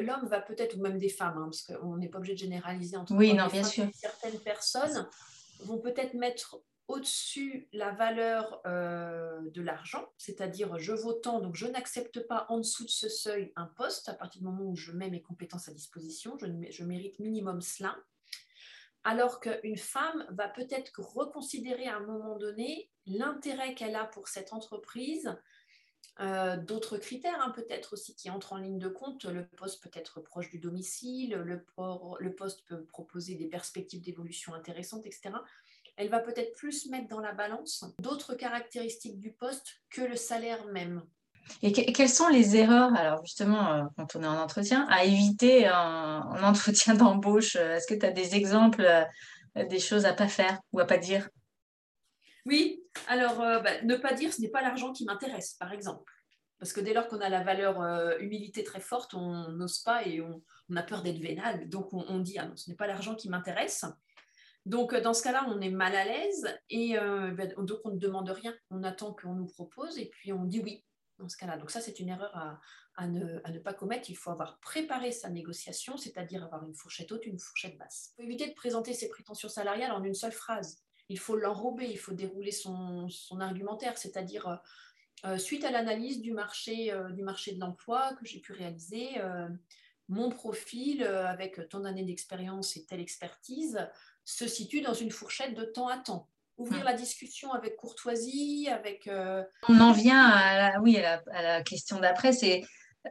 L'homme 0.00 0.26
va 0.26 0.40
peut-être, 0.40 0.76
ou 0.76 0.80
même 0.80 0.98
des 0.98 1.08
femmes, 1.08 1.38
hein, 1.38 1.50
parce 1.50 1.62
qu'on 1.62 1.96
n'est 1.96 2.08
pas 2.08 2.18
obligé 2.18 2.34
de 2.34 2.40
généraliser 2.40 2.96
entre 2.96 3.14
oui, 3.14 3.34
non, 3.34 3.46
bien 3.46 3.62
sûr. 3.64 3.86
certaines 3.94 4.40
personnes 4.40 5.08
vont 5.60 5.78
peut-être 5.78 6.14
mettre 6.14 6.62
au-dessus 6.88 7.68
la 7.72 7.90
valeur 7.90 8.62
euh, 8.66 9.40
de 9.50 9.60
l'argent, 9.60 10.08
c'est-à-dire 10.16 10.78
je 10.78 10.92
vaux 10.92 11.12
tant, 11.12 11.40
donc 11.40 11.54
je 11.54 11.66
n'accepte 11.66 12.26
pas 12.26 12.46
en 12.48 12.58
dessous 12.58 12.84
de 12.84 12.90
ce 12.90 13.10
seuil 13.10 13.52
un 13.56 13.66
poste 13.66 14.08
à 14.08 14.14
partir 14.14 14.40
du 14.40 14.46
moment 14.46 14.64
où 14.64 14.74
je 14.74 14.92
mets 14.92 15.10
mes 15.10 15.20
compétences 15.20 15.68
à 15.68 15.74
disposition, 15.74 16.38
je, 16.38 16.46
je 16.70 16.84
mérite 16.84 17.18
minimum 17.18 17.60
cela. 17.60 17.96
Alors 19.04 19.40
qu'une 19.40 19.76
femme 19.76 20.26
va 20.30 20.48
peut-être 20.48 20.92
reconsidérer 20.98 21.86
à 21.86 21.96
un 21.96 22.06
moment 22.06 22.36
donné 22.36 22.90
l'intérêt 23.06 23.74
qu'elle 23.74 23.96
a 23.96 24.06
pour 24.06 24.28
cette 24.28 24.52
entreprise, 24.52 25.36
euh, 26.20 26.56
d'autres 26.56 26.98
critères 26.98 27.40
hein, 27.40 27.50
peut-être 27.50 27.92
aussi 27.92 28.14
qui 28.14 28.28
entrent 28.28 28.54
en 28.54 28.56
ligne 28.56 28.78
de 28.78 28.88
compte. 28.88 29.24
Le 29.24 29.46
poste 29.46 29.82
peut 29.82 29.90
être 29.94 30.20
proche 30.20 30.50
du 30.50 30.58
domicile, 30.58 31.34
le, 31.34 32.34
poste 32.34 32.64
peut 32.66 32.84
proposer 32.84 33.36
des 33.36 33.46
perspectives 33.46 34.02
d'évolution 34.02 34.54
intéressantes, 34.54 35.06
etc 35.06 35.30
elle 35.98 36.08
va 36.08 36.20
peut-être 36.20 36.52
plus 36.52 36.86
mettre 36.86 37.08
dans 37.08 37.20
la 37.20 37.32
balance 37.32 37.84
d'autres 38.00 38.34
caractéristiques 38.34 39.18
du 39.18 39.32
poste 39.32 39.80
que 39.90 40.00
le 40.00 40.14
salaire 40.14 40.64
même. 40.66 41.02
Et 41.62 41.72
quelles 41.72 42.08
sont 42.08 42.28
les 42.28 42.56
erreurs, 42.56 42.94
alors 42.94 43.24
justement, 43.24 43.72
euh, 43.72 43.84
quand 43.96 44.14
on 44.14 44.22
est 44.22 44.26
en 44.26 44.38
entretien, 44.38 44.86
à 44.90 45.04
éviter 45.04 45.68
en, 45.68 46.22
entretien 46.44 46.94
d'embauche? 46.94 47.56
Est-ce 47.56 47.86
que 47.86 47.98
tu 47.98 48.06
as 48.06 48.10
des 48.10 48.36
exemples, 48.36 48.82
euh, 48.82 49.64
des 49.64 49.80
choses 49.80 50.04
à 50.04 50.12
pas 50.12 50.28
faire 50.28 50.60
ou 50.72 50.78
à 50.78 50.84
pas 50.84 50.98
dire? 50.98 51.28
Oui, 52.46 52.82
alors 53.06 53.40
euh, 53.40 53.60
bah, 53.60 53.82
ne 53.82 53.96
pas 53.96 54.14
dire 54.14 54.32
ce 54.32 54.40
n'est 54.40 54.48
pas 54.48 54.62
l'argent 54.62 54.92
qui 54.92 55.04
m'intéresse, 55.04 55.54
par 55.54 55.72
exemple. 55.72 56.12
Parce 56.58 56.72
que 56.72 56.80
dès 56.80 56.92
lors 56.92 57.06
qu'on 57.06 57.20
a 57.20 57.28
la 57.28 57.44
valeur 57.44 57.80
humilité 58.18 58.64
très 58.64 58.80
forte, 58.80 59.14
on 59.14 59.48
n'ose 59.50 59.78
pas 59.78 60.04
et 60.04 60.20
on, 60.20 60.42
a 60.74 60.82
peur 60.82 61.02
d'être 61.02 61.20
vénal. 61.20 61.68
Donc 61.68 61.92
on, 61.92 62.18
dit 62.18 62.36
ah 62.36 62.46
non, 62.46 62.56
ce 62.56 62.68
n'est 62.68 62.76
pas 62.76 62.88
l'argent 62.88 63.14
qui 63.14 63.28
m'intéresse. 63.28 63.84
Donc, 64.68 64.92
euh, 64.92 65.00
dans 65.00 65.14
ce 65.14 65.22
cas-là, 65.22 65.46
on 65.48 65.62
est 65.62 65.70
mal 65.70 65.96
à 65.96 66.04
l'aise 66.04 66.46
et 66.68 66.98
euh, 66.98 67.30
ben, 67.30 67.54
donc 67.56 67.78
on 67.84 67.90
ne 67.90 67.98
demande 67.98 68.28
rien. 68.28 68.54
On 68.70 68.82
attend 68.82 69.14
qu'on 69.14 69.32
nous 69.32 69.46
propose 69.46 69.98
et 69.98 70.10
puis 70.10 70.30
on 70.30 70.44
dit 70.44 70.60
oui 70.60 70.84
dans 71.18 71.28
ce 71.28 71.38
cas-là. 71.38 71.56
Donc, 71.56 71.70
ça, 71.70 71.80
c'est 71.80 71.98
une 72.00 72.10
erreur 72.10 72.60
à, 72.96 73.06
ne, 73.06 73.58
pas 73.60 73.72
commettre. 73.72 74.10
Il 74.10 74.16
faut 74.16 74.30
avoir 74.30 74.60
préparé 74.60 75.10
sa 75.10 75.30
négociation, 75.30 75.96
c'est-à-dire 75.96 76.44
avoir 76.44 76.66
une 76.66 76.74
fourchette 76.74 77.10
haute, 77.10 77.24
une 77.24 77.38
fourchette 77.38 77.78
basse. 77.78 78.10
Il 78.12 78.16
faut 78.16 78.22
éviter 78.28 78.46
de 78.46 78.54
présenter 78.54 78.92
ses 78.92 79.08
prétentions 79.08 79.48
salariales 79.48 79.92
en 79.92 80.04
une 80.04 80.14
seule 80.14 80.32
phrase. 80.32 80.84
Il 81.08 81.18
faut 81.18 81.36
l'enrober, 81.36 81.86
il 81.90 81.98
faut 81.98 82.12
dérouler 82.12 82.52
son, 82.52 83.08
argumentaire, 83.40 83.96
c'est-à-dire 83.96 84.60
euh, 85.24 85.38
suite 85.38 85.64
à 85.64 85.70
l'analyse 85.70 86.20
du 86.20 86.32
marché, 86.32 86.92
du 87.10 87.22
marché 87.22 87.52
de 87.52 87.60
l'emploi 87.60 88.14
que 88.14 88.26
j'ai 88.26 88.40
pu 88.40 88.52
réaliser, 88.52 89.08
mon 90.08 90.30
profil 90.30 91.02
avec 91.02 91.68
tant 91.68 91.80
d'années 91.80 92.04
d'expérience 92.04 92.76
et 92.76 92.84
telle 92.84 93.00
expertise 93.00 93.88
se 94.28 94.46
situe 94.46 94.82
dans 94.82 94.92
une 94.92 95.10
fourchette 95.10 95.54
de 95.54 95.64
temps 95.64 95.88
à 95.88 95.96
temps. 95.96 96.28
Ouvrir 96.58 96.82
hmm. 96.82 96.86
la 96.86 96.92
discussion 96.92 97.52
avec 97.52 97.76
courtoisie, 97.76 98.68
avec... 98.68 99.08
Euh, 99.08 99.42
On 99.68 99.80
en 99.80 99.92
vient 99.92 100.22
à 100.22 100.72
la, 100.72 100.80
oui, 100.82 100.98
à 100.98 101.42
la, 101.42 101.62
question 101.62 101.98
d'après, 101.98 102.32
c'est 102.32 102.62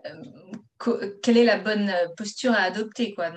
euh, 0.06 0.24
quelle 1.22 1.38
est 1.38 1.46
la 1.46 1.60
bonne 1.60 1.92
posture 2.16 2.52
à 2.52 2.62
adopter 2.62 3.13
quoi, 3.13 3.32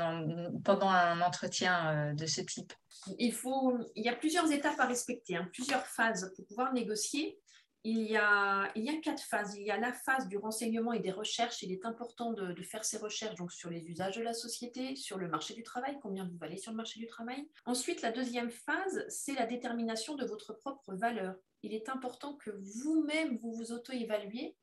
pendant 0.64 0.88
un 0.88 1.20
entretien 1.20 2.10
euh, 2.10 2.14
de 2.14 2.26
ce 2.26 2.40
type? 2.40 2.72
Il, 3.18 3.32
faut, 3.32 3.78
il 3.94 4.04
y 4.04 4.08
a 4.08 4.14
plusieurs 4.14 4.50
étapes 4.52 4.78
à 4.78 4.86
respecter, 4.86 5.36
hein, 5.36 5.48
plusieurs 5.52 5.86
phases 5.86 6.32
pour 6.36 6.46
pouvoir 6.46 6.72
négocier 6.72 7.38
il 7.82 8.02
y, 8.02 8.16
a, 8.16 8.70
il 8.74 8.84
y 8.84 8.90
a 8.90 9.00
quatre 9.00 9.22
phases. 9.22 9.56
Il 9.56 9.62
y 9.62 9.70
a 9.70 9.78
la 9.78 9.92
phase 9.92 10.28
du 10.28 10.36
renseignement 10.36 10.92
et 10.92 10.98
des 10.98 11.12
recherches. 11.12 11.62
Il 11.62 11.72
est 11.72 11.86
important 11.86 12.32
de, 12.32 12.54
faire 12.62 12.84
ces 12.84 12.98
recherches 12.98 13.36
donc, 13.36 13.52
sur 13.52 13.70
les 13.70 13.88
usages 13.88 14.16
de 14.16 14.22
la 14.22 14.34
société, 14.34 14.96
sur 14.96 15.16
le 15.16 15.28
marché 15.28 15.54
du 15.54 15.62
travail, 15.62 15.98
combien 16.02 16.26
vous 16.26 16.36
valez 16.36 16.58
sur 16.58 16.72
le 16.72 16.76
marché 16.76 17.00
du 17.00 17.06
travail. 17.06 17.48
Ensuite, 17.64 18.02
la 18.02 18.12
deuxième 18.12 18.50
phase, 18.50 19.06
c'est 19.08 19.32
la 19.32 19.46
détermination 19.46 20.14
de 20.14 20.26
votre 20.26 20.52
propre 20.52 20.94
valeur. 20.94 21.34
Il 21.62 21.72
est 21.72 21.88
important 21.88 22.34
que 22.34 22.50
vous-même, 22.50 23.36
vous 23.38 23.52
vous 23.52 23.72
auto-évaluiez 23.72 24.56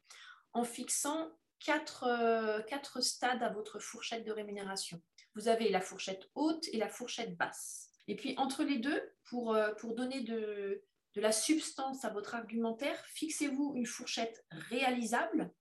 en 0.53 0.63
fixant 0.63 1.29
quatre, 1.59 2.03
euh, 2.03 2.61
quatre 2.63 3.01
stades 3.01 3.43
à 3.43 3.49
votre 3.49 3.79
fourchette 3.79 4.25
de 4.25 4.31
rémunération. 4.31 5.01
Vous 5.35 5.47
avez 5.47 5.69
la 5.69 5.81
fourchette 5.81 6.29
haute 6.35 6.67
et 6.71 6.77
la 6.77 6.89
fourchette 6.89 7.35
basse. 7.37 7.89
Et 8.07 8.15
puis 8.15 8.33
entre 8.37 8.63
les 8.63 8.77
deux, 8.77 9.01
pour, 9.25 9.53
euh, 9.53 9.73
pour 9.75 9.95
donner 9.95 10.21
de, 10.21 10.83
de 11.13 11.21
la 11.21 11.31
substance 11.31 12.05
à 12.05 12.09
votre 12.09 12.35
argumentaire, 12.35 13.03
fixez-vous 13.07 13.73
une 13.75 13.85
fourchette 13.85 14.45
réalisable 14.51 15.51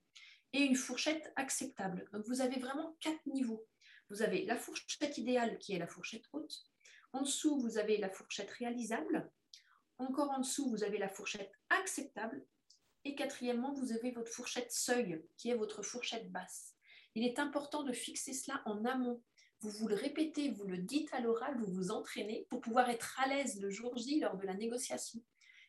et 0.53 0.61
une 0.61 0.75
fourchette 0.75 1.31
acceptable. 1.35 2.07
Donc 2.13 2.25
vous 2.27 2.41
avez 2.41 2.59
vraiment 2.59 2.95
quatre 2.99 3.25
niveaux. 3.25 3.67
Vous 4.09 4.21
avez 4.21 4.45
la 4.45 4.55
fourchette 4.55 5.17
idéale 5.17 5.57
qui 5.57 5.73
est 5.73 5.79
la 5.79 5.87
fourchette 5.87 6.23
haute. 6.31 6.63
En 7.11 7.21
dessous, 7.21 7.59
vous 7.59 7.77
avez 7.77 7.97
la 7.97 8.09
fourchette 8.09 8.51
réalisable. 8.51 9.29
Encore 9.97 10.29
en 10.31 10.39
dessous, 10.39 10.69
vous 10.69 10.83
avez 10.83 10.97
la 10.97 11.09
fourchette 11.09 11.51
acceptable. 11.69 12.45
Et 13.07 13.15
quatrièmement, 13.15 13.71
vous 13.71 13.93
avez 13.93 14.11
votre 14.11 14.29
fourchette 14.29 14.73
seuil, 14.73 15.23
qui 15.37 15.49
est 15.49 15.55
votre 15.55 15.81
fourchette 15.81 16.29
basse. 16.29 16.75
Il 17.15 17.23
est 17.23 17.39
important 17.39 17.83
de 17.83 17.93
fixer 17.93 18.33
cela 18.33 18.61
en 18.65 18.83
amont. 18.83 19.23
Vous 19.61 19.69
vous 19.69 19.87
le 19.87 19.95
répétez, 19.95 20.51
vous 20.51 20.65
le 20.65 20.77
dites 20.77 21.13
à 21.13 21.21
l'oral, 21.21 21.57
vous 21.57 21.71
vous 21.71 21.91
entraînez 21.91 22.47
pour 22.49 22.59
pouvoir 22.59 22.89
être 22.89 23.17
à 23.21 23.29
l'aise 23.29 23.61
le 23.61 23.69
jour 23.69 23.95
J 23.95 24.19
lors 24.19 24.35
de 24.35 24.45
la 24.45 24.55
négociation. 24.55 25.21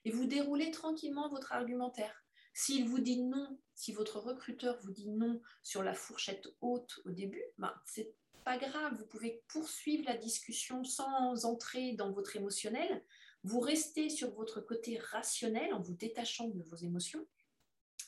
Et 0.05 0.11
vous 0.11 0.27
déroulez 0.27 0.73
tranquillement 0.73 1.29
votre 1.29 1.53
argumentaire. 1.53 2.25
S'il 2.55 2.89
vous 2.89 2.99
dit 2.99 3.23
non, 3.23 3.61
si 3.73 3.93
votre 3.93 4.19
recruteur 4.19 4.77
vous 4.83 4.91
dit 4.91 5.09
non 5.09 5.41
sur 5.63 5.85
la 5.85 5.95
fourchette 5.95 6.49
haute 6.61 6.99
au 7.05 7.13
début, 7.13 7.45
ben, 7.57 7.73
c'est 7.87 8.13
pas 8.45 8.59
grave, 8.59 8.97
vous 8.99 9.07
pouvez 9.07 9.45
poursuivre 9.47 10.05
la 10.07 10.17
discussion 10.17 10.83
sans 10.83 11.45
entrer 11.45 11.93
dans 11.93 12.11
votre 12.11 12.35
émotionnel. 12.35 13.05
Vous 13.49 13.61
restez 13.61 14.11
sur 14.11 14.31
votre 14.33 14.61
côté 14.61 14.99
rationnel 14.99 15.73
en 15.73 15.81
vous 15.81 15.95
détachant 15.95 16.49
de 16.49 16.63
vos 16.65 16.77
émotions, 16.77 17.27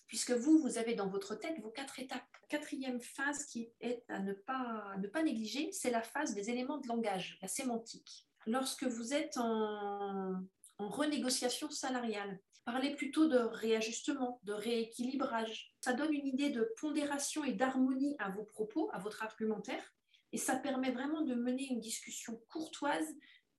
puisque 0.07 0.33
vous, 0.33 0.59
vous 0.59 0.77
avez 0.77 0.95
dans 0.95 1.09
votre 1.09 1.35
tête 1.35 1.59
vos 1.63 1.71
quatre 1.71 1.99
étapes. 1.99 2.37
Quatrième 2.51 3.01
phase 3.01 3.47
qui 3.47 3.73
est 3.81 4.05
à 4.11 4.19
ne 4.19 4.35
pas, 4.35 4.95
ne 4.99 5.09
pas 5.09 5.23
négliger, 5.23 5.73
c'est 5.73 5.91
la 5.91 6.03
phase 6.03 6.35
des 6.35 6.51
éléments 6.51 6.77
de 6.77 6.87
langage, 6.89 7.39
la 7.41 7.49
sémantique. 7.49 8.29
Lorsque 8.47 8.85
vous 8.85 9.15
êtes 9.15 9.39
en, 9.39 10.35
en 10.77 10.89
renégociation 10.91 11.71
salariale, 11.71 12.39
parlez 12.67 12.95
plutôt 12.95 13.27
de 13.27 13.39
réajustement, 13.39 14.41
de 14.45 14.53
rééquilibrage. 14.53 15.75
Ça 15.81 15.95
donne 15.95 16.13
une 16.13 16.27
idée 16.27 16.51
de 16.51 16.71
pondération 16.79 17.45
et 17.45 17.55
d'harmonie 17.55 18.15
à 18.19 18.29
vos 18.29 18.45
propos, 18.45 18.91
à 18.93 18.99
votre 18.99 19.23
argumentaire, 19.23 19.95
et 20.33 20.39
ça 20.39 20.57
permet 20.57 20.91
vraiment 20.91 21.23
de 21.23 21.35
mener 21.35 21.67
une 21.71 21.81
discussion 21.81 22.39
courtoise 22.51 23.09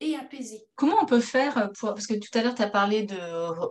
et 0.01 0.15
apaisée. 0.15 0.65
Comment 0.75 0.97
on 1.01 1.05
peut 1.05 1.21
faire 1.21 1.69
pour... 1.77 1.93
Parce 1.93 2.07
que 2.07 2.15
tout 2.15 2.37
à 2.37 2.41
l'heure, 2.41 2.55
tu 2.55 2.61
as 2.61 2.69
parlé 2.69 3.03
de 3.03 3.17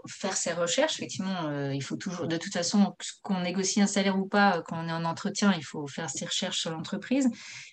faire 0.09 0.37
ses 0.37 0.53
recherches. 0.53 0.95
Effectivement, 0.95 1.49
euh, 1.49 1.75
il 1.75 1.83
faut 1.83 1.97
toujours, 1.97 2.29
de 2.29 2.37
toute 2.37 2.53
façon, 2.53 2.95
qu'on 3.23 3.41
négocie 3.41 3.83
un 3.83 3.87
salaire 3.87 4.19
ou 4.19 4.27
pas, 4.27 4.63
quand 4.63 4.83
on 4.83 4.89
est 4.89 4.93
en 4.93 5.05
entretien, 5.05 5.53
il 5.57 5.65
faut 5.65 5.87
faire 5.89 6.09
ses 6.09 6.25
recherches 6.25 6.61
sur 6.61 6.71
l'entreprise. 6.71 7.29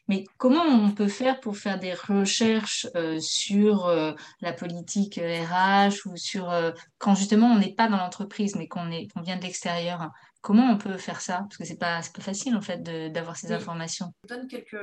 Mais 0.07 0.25
comment 0.37 0.63
on 0.63 0.91
peut 0.91 1.07
faire 1.07 1.39
pour 1.39 1.55
faire 1.55 1.79
des 1.79 1.93
recherches 1.93 2.87
euh, 2.95 3.19
sur 3.19 3.85
euh, 3.85 4.13
la 4.41 4.53
politique 4.53 5.19
RH 5.19 6.07
ou 6.07 6.17
sur 6.17 6.53
quand 6.97 7.13
justement 7.13 7.47
on 7.47 7.59
n'est 7.59 7.73
pas 7.73 7.87
dans 7.87 7.97
l'entreprise, 7.97 8.55
mais 8.55 8.67
qu'on 8.67 8.89
qu'on 9.13 9.21
vient 9.21 9.37
de 9.37 9.43
l'extérieur 9.43 10.09
Comment 10.47 10.71
on 10.71 10.77
peut 10.77 10.95
faire 10.95 11.19
ça? 11.19 11.39
Parce 11.39 11.57
que 11.57 11.65
ce 11.65 11.73
n'est 11.73 11.77
pas, 11.77 11.99
pas 11.99 12.21
facile 12.21 12.55
en 12.55 12.61
fait 12.61 12.81
d'avoir 13.11 13.35
ces 13.35 13.51
informations. 13.51 14.13
Je 14.23 14.33
donne 14.33 14.47
quelques, 14.47 14.77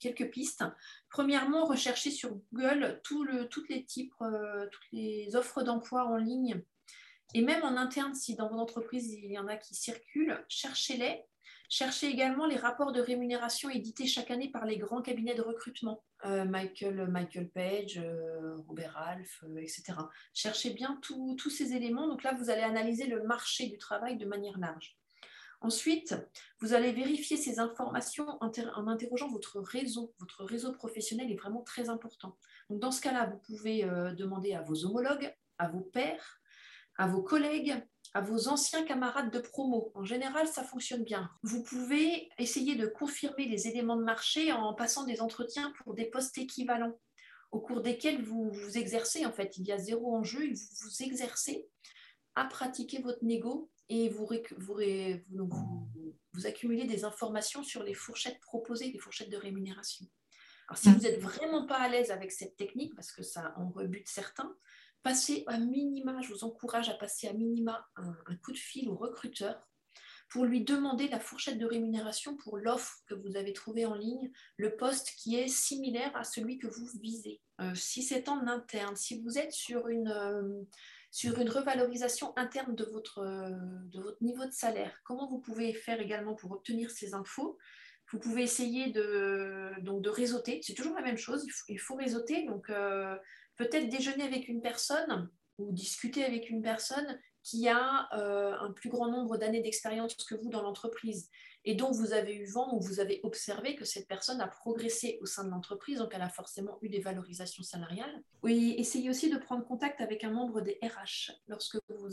quelques 0.00 0.30
pistes. 0.30 0.64
Premièrement, 1.10 1.66
recherchez 1.66 2.10
sur 2.10 2.30
Google 2.54 3.02
tout 3.04 3.22
le, 3.22 3.46
toutes 3.46 3.68
les 3.68 3.84
types, 3.84 4.14
euh, 4.22 4.66
toutes 4.72 4.92
les 4.92 5.36
offres 5.36 5.62
d'emploi 5.62 6.06
en 6.06 6.16
ligne. 6.16 6.62
Et 7.34 7.42
même 7.42 7.62
en 7.64 7.76
interne, 7.76 8.14
si 8.14 8.34
dans 8.34 8.48
votre 8.48 8.62
entreprise 8.62 9.12
il 9.12 9.30
y 9.30 9.38
en 9.38 9.46
a 9.46 9.58
qui 9.58 9.74
circulent, 9.74 10.42
cherchez-les 10.48 11.20
Cherchez 11.68 12.08
également 12.08 12.46
les 12.46 12.56
rapports 12.56 12.92
de 12.92 13.00
rémunération 13.00 13.70
édités 13.70 14.06
chaque 14.06 14.30
année 14.30 14.50
par 14.50 14.66
les 14.66 14.76
grands 14.76 15.02
cabinets 15.02 15.34
de 15.34 15.42
recrutement, 15.42 16.04
euh, 16.24 16.44
Michael, 16.44 17.08
Michael 17.08 17.50
Page, 17.50 17.98
euh, 17.98 18.56
Robert 18.68 18.92
Ralph, 18.92 19.42
euh, 19.44 19.58
etc. 19.58 19.94
Cherchez 20.32 20.70
bien 20.70 20.98
tous 21.02 21.50
ces 21.50 21.74
éléments. 21.74 22.06
Donc 22.06 22.22
là, 22.22 22.34
vous 22.34 22.50
allez 22.50 22.62
analyser 22.62 23.06
le 23.06 23.22
marché 23.22 23.66
du 23.66 23.78
travail 23.78 24.16
de 24.16 24.26
manière 24.26 24.58
large. 24.58 24.96
Ensuite, 25.60 26.14
vous 26.60 26.74
allez 26.74 26.92
vérifier 26.92 27.38
ces 27.38 27.58
informations 27.58 28.38
en 28.42 28.86
interrogeant 28.86 29.28
votre 29.28 29.60
réseau. 29.60 30.12
Votre 30.18 30.44
réseau 30.44 30.72
professionnel 30.72 31.32
est 31.32 31.36
vraiment 31.36 31.62
très 31.62 31.88
important. 31.88 32.36
Donc 32.68 32.80
dans 32.80 32.90
ce 32.90 33.00
cas-là, 33.00 33.26
vous 33.26 33.38
pouvez 33.38 33.82
demander 34.14 34.52
à 34.52 34.60
vos 34.60 34.84
homologues, 34.84 35.34
à 35.56 35.68
vos 35.68 35.80
pairs, 35.80 36.42
à 36.98 37.06
vos 37.06 37.22
collègues, 37.22 37.82
à 38.14 38.20
vos 38.20 38.48
anciens 38.48 38.84
camarades 38.84 39.32
de 39.32 39.40
promo. 39.40 39.90
En 39.94 40.04
général, 40.04 40.46
ça 40.46 40.62
fonctionne 40.62 41.02
bien. 41.02 41.30
Vous 41.42 41.64
pouvez 41.64 42.28
essayer 42.38 42.76
de 42.76 42.86
confirmer 42.86 43.46
les 43.46 43.66
éléments 43.66 43.96
de 43.96 44.04
marché 44.04 44.52
en 44.52 44.72
passant 44.72 45.04
des 45.04 45.20
entretiens 45.20 45.72
pour 45.82 45.94
des 45.94 46.06
postes 46.06 46.38
équivalents 46.38 46.96
au 47.50 47.60
cours 47.60 47.82
desquels 47.82 48.22
vous 48.22 48.50
vous 48.50 48.78
exercez. 48.78 49.26
En 49.26 49.32
fait, 49.32 49.56
il 49.58 49.66
y 49.66 49.72
a 49.72 49.78
zéro 49.78 50.14
enjeu, 50.14 50.48
vous 50.52 50.88
vous 50.88 51.02
exercez 51.02 51.68
à 52.36 52.44
pratiquer 52.44 53.00
votre 53.00 53.24
négo 53.24 53.70
et 53.88 54.08
vous, 54.08 54.28
vous, 54.58 54.80
vous, 56.32 56.46
accumulez 56.46 56.84
des 56.84 57.04
informations 57.04 57.64
sur 57.64 57.82
les 57.82 57.94
fourchettes 57.94 58.40
proposées, 58.40 58.92
les 58.92 58.98
fourchettes 58.98 59.30
de 59.30 59.36
rémunération. 59.36 60.06
Alors, 60.68 60.78
si 60.78 60.88
mmh. 60.88 60.92
vous 60.94 61.00
n'êtes 61.00 61.20
vraiment 61.20 61.66
pas 61.66 61.78
à 61.78 61.88
l'aise 61.88 62.10
avec 62.10 62.32
cette 62.32 62.56
technique, 62.56 62.94
parce 62.94 63.12
que 63.12 63.22
ça 63.22 63.54
en 63.56 63.68
rebute 63.70 64.08
certains, 64.08 64.56
passez 65.04 65.44
à 65.46 65.58
minima, 65.58 66.20
je 66.22 66.32
vous 66.32 66.44
encourage 66.44 66.88
à 66.88 66.94
passer 66.94 67.28
à 67.28 67.34
minima 67.34 67.86
un, 67.96 68.36
coup 68.42 68.52
de 68.52 68.58
fil 68.58 68.88
au 68.88 68.96
recruteur 68.96 69.62
pour 70.30 70.46
lui 70.46 70.64
demander 70.64 71.08
la 71.08 71.20
fourchette 71.20 71.58
de 71.58 71.66
rémunération 71.66 72.36
pour 72.36 72.56
l'offre 72.56 73.02
que 73.06 73.14
vous 73.14 73.36
avez 73.36 73.52
trouvée 73.52 73.84
en 73.84 73.94
ligne, 73.94 74.32
le 74.56 74.74
poste 74.74 75.12
qui 75.18 75.36
est 75.36 75.46
similaire 75.46 76.10
à 76.16 76.24
celui 76.24 76.58
que 76.58 76.66
vous 76.66 76.88
visez. 77.00 77.42
Euh, 77.60 77.74
si 77.74 78.02
c'est 78.02 78.30
en 78.30 78.46
interne, 78.48 78.96
si 78.96 79.20
vous 79.20 79.38
êtes 79.38 79.52
sur 79.52 79.88
une, 79.88 80.08
euh, 80.08 80.62
sur 81.10 81.38
une 81.38 81.50
revalorisation 81.50 82.32
interne 82.38 82.74
de 82.74 82.84
votre, 82.84 83.18
euh, 83.18 83.50
de 83.92 84.00
votre 84.00 84.22
niveau 84.22 84.46
de 84.46 84.52
salaire, 84.52 84.98
comment 85.04 85.28
vous 85.28 85.38
pouvez 85.38 85.74
faire 85.74 86.00
également 86.00 86.34
pour 86.34 86.50
obtenir 86.50 86.90
ces 86.90 87.12
infos? 87.12 87.58
Vous 88.10 88.18
pouvez 88.18 88.42
essayer 88.42 88.90
de, 88.90 89.72
donc 89.82 90.02
de 90.02 90.10
réseauter. 90.10 90.60
C'est 90.62 90.74
toujours 90.74 90.94
la 90.94 91.02
même 91.02 91.16
chose. 91.16 91.46
Il 91.68 91.80
faut, 91.80 91.94
réseauter. 91.94 92.44
Donc, 92.44 92.70
peut-être 93.56 93.88
déjeuner 93.88 94.24
avec 94.24 94.48
une 94.48 94.60
personne 94.60 95.30
ou 95.58 95.72
discuter 95.72 96.24
avec 96.24 96.50
une 96.50 96.62
personne 96.62 97.18
qui 97.42 97.68
a 97.68 98.08
euh, 98.14 98.56
un 98.58 98.72
plus 98.72 98.88
grand 98.88 99.08
nombre 99.08 99.36
d'années 99.36 99.60
d'expérience 99.60 100.14
que 100.14 100.34
vous 100.34 100.48
dans 100.48 100.62
l'entreprise 100.62 101.30
et 101.66 101.74
dont 101.74 101.90
vous 101.90 102.12
avez 102.12 102.34
eu 102.34 102.46
vent 102.46 102.74
ou 102.74 102.80
vous 102.80 103.00
avez 103.00 103.20
observé 103.22 103.76
que 103.76 103.84
cette 103.84 104.08
personne 104.08 104.40
a 104.40 104.48
progressé 104.48 105.18
au 105.20 105.26
sein 105.26 105.44
de 105.44 105.50
l'entreprise, 105.50 105.98
donc 105.98 106.12
elle 106.14 106.22
a 106.22 106.28
forcément 106.28 106.78
eu 106.82 106.88
des 106.88 107.00
valorisations 107.00 107.62
salariales. 107.62 108.22
Oui, 108.42 108.74
essayez 108.78 109.10
aussi 109.10 109.30
de 109.30 109.38
prendre 109.38 109.64
contact 109.64 110.00
avec 110.00 110.24
un 110.24 110.30
membre 110.30 110.62
des 110.62 110.78
RH. 110.82 111.32
Lorsque 111.48 111.76
vous, 111.88 112.08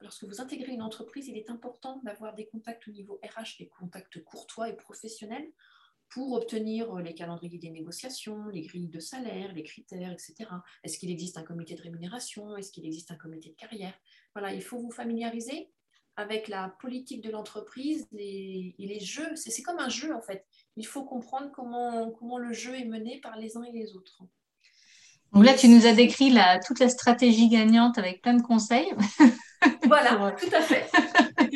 lorsque 0.00 0.24
vous 0.24 0.40
intégrez 0.40 0.72
une 0.72 0.82
entreprise, 0.82 1.28
il 1.28 1.36
est 1.36 1.50
important 1.50 2.00
d'avoir 2.04 2.34
des 2.34 2.46
contacts 2.46 2.86
au 2.88 2.90
niveau 2.90 3.20
RH, 3.22 3.58
des 3.58 3.68
contacts 3.68 4.22
courtois 4.24 4.68
et 4.68 4.76
professionnels 4.76 5.50
pour 6.10 6.32
obtenir 6.32 6.94
euh, 6.94 7.02
les 7.02 7.14
calendriers 7.14 7.58
des 7.58 7.70
négociations, 7.70 8.46
les 8.48 8.62
grilles 8.62 8.88
de 8.88 9.00
salaire, 9.00 9.52
les 9.52 9.62
critères, 9.62 10.12
etc. 10.12 10.34
Est-ce 10.84 10.98
qu'il 10.98 11.10
existe 11.10 11.38
un 11.38 11.42
comité 11.42 11.74
de 11.74 11.82
rémunération? 11.82 12.56
Est-ce 12.56 12.72
qu'il 12.72 12.86
existe 12.86 13.10
un 13.10 13.16
comité 13.16 13.50
de 13.50 13.54
carrière? 13.54 13.94
Voilà, 14.34 14.52
il 14.52 14.62
faut 14.62 14.78
vous 14.78 14.90
familiariser 14.90 15.70
avec 16.16 16.48
la 16.48 16.74
politique 16.80 17.22
de 17.22 17.30
l'entreprise 17.30 18.08
et 18.16 18.74
les 18.78 19.00
jeux. 19.00 19.36
C'est 19.36 19.62
comme 19.62 19.78
un 19.78 19.88
jeu 19.88 20.12
en 20.14 20.20
fait. 20.20 20.44
Il 20.76 20.86
faut 20.86 21.04
comprendre 21.04 21.50
comment, 21.52 22.10
comment 22.10 22.38
le 22.38 22.52
jeu 22.52 22.74
est 22.74 22.86
mené 22.86 23.20
par 23.20 23.36
les 23.36 23.56
uns 23.56 23.62
et 23.62 23.72
les 23.72 23.94
autres. 23.94 24.22
Donc 25.32 25.44
là, 25.44 25.54
tu 25.54 25.68
nous 25.68 25.86
as 25.86 25.92
décrit 25.92 26.30
la, 26.30 26.58
toute 26.58 26.80
la 26.80 26.88
stratégie 26.88 27.48
gagnante 27.48 27.98
avec 27.98 28.22
plein 28.22 28.34
de 28.34 28.42
conseils. 28.42 28.90
Voilà, 29.84 30.34
tout 30.40 30.54
à 30.54 30.62
fait. 30.62 30.90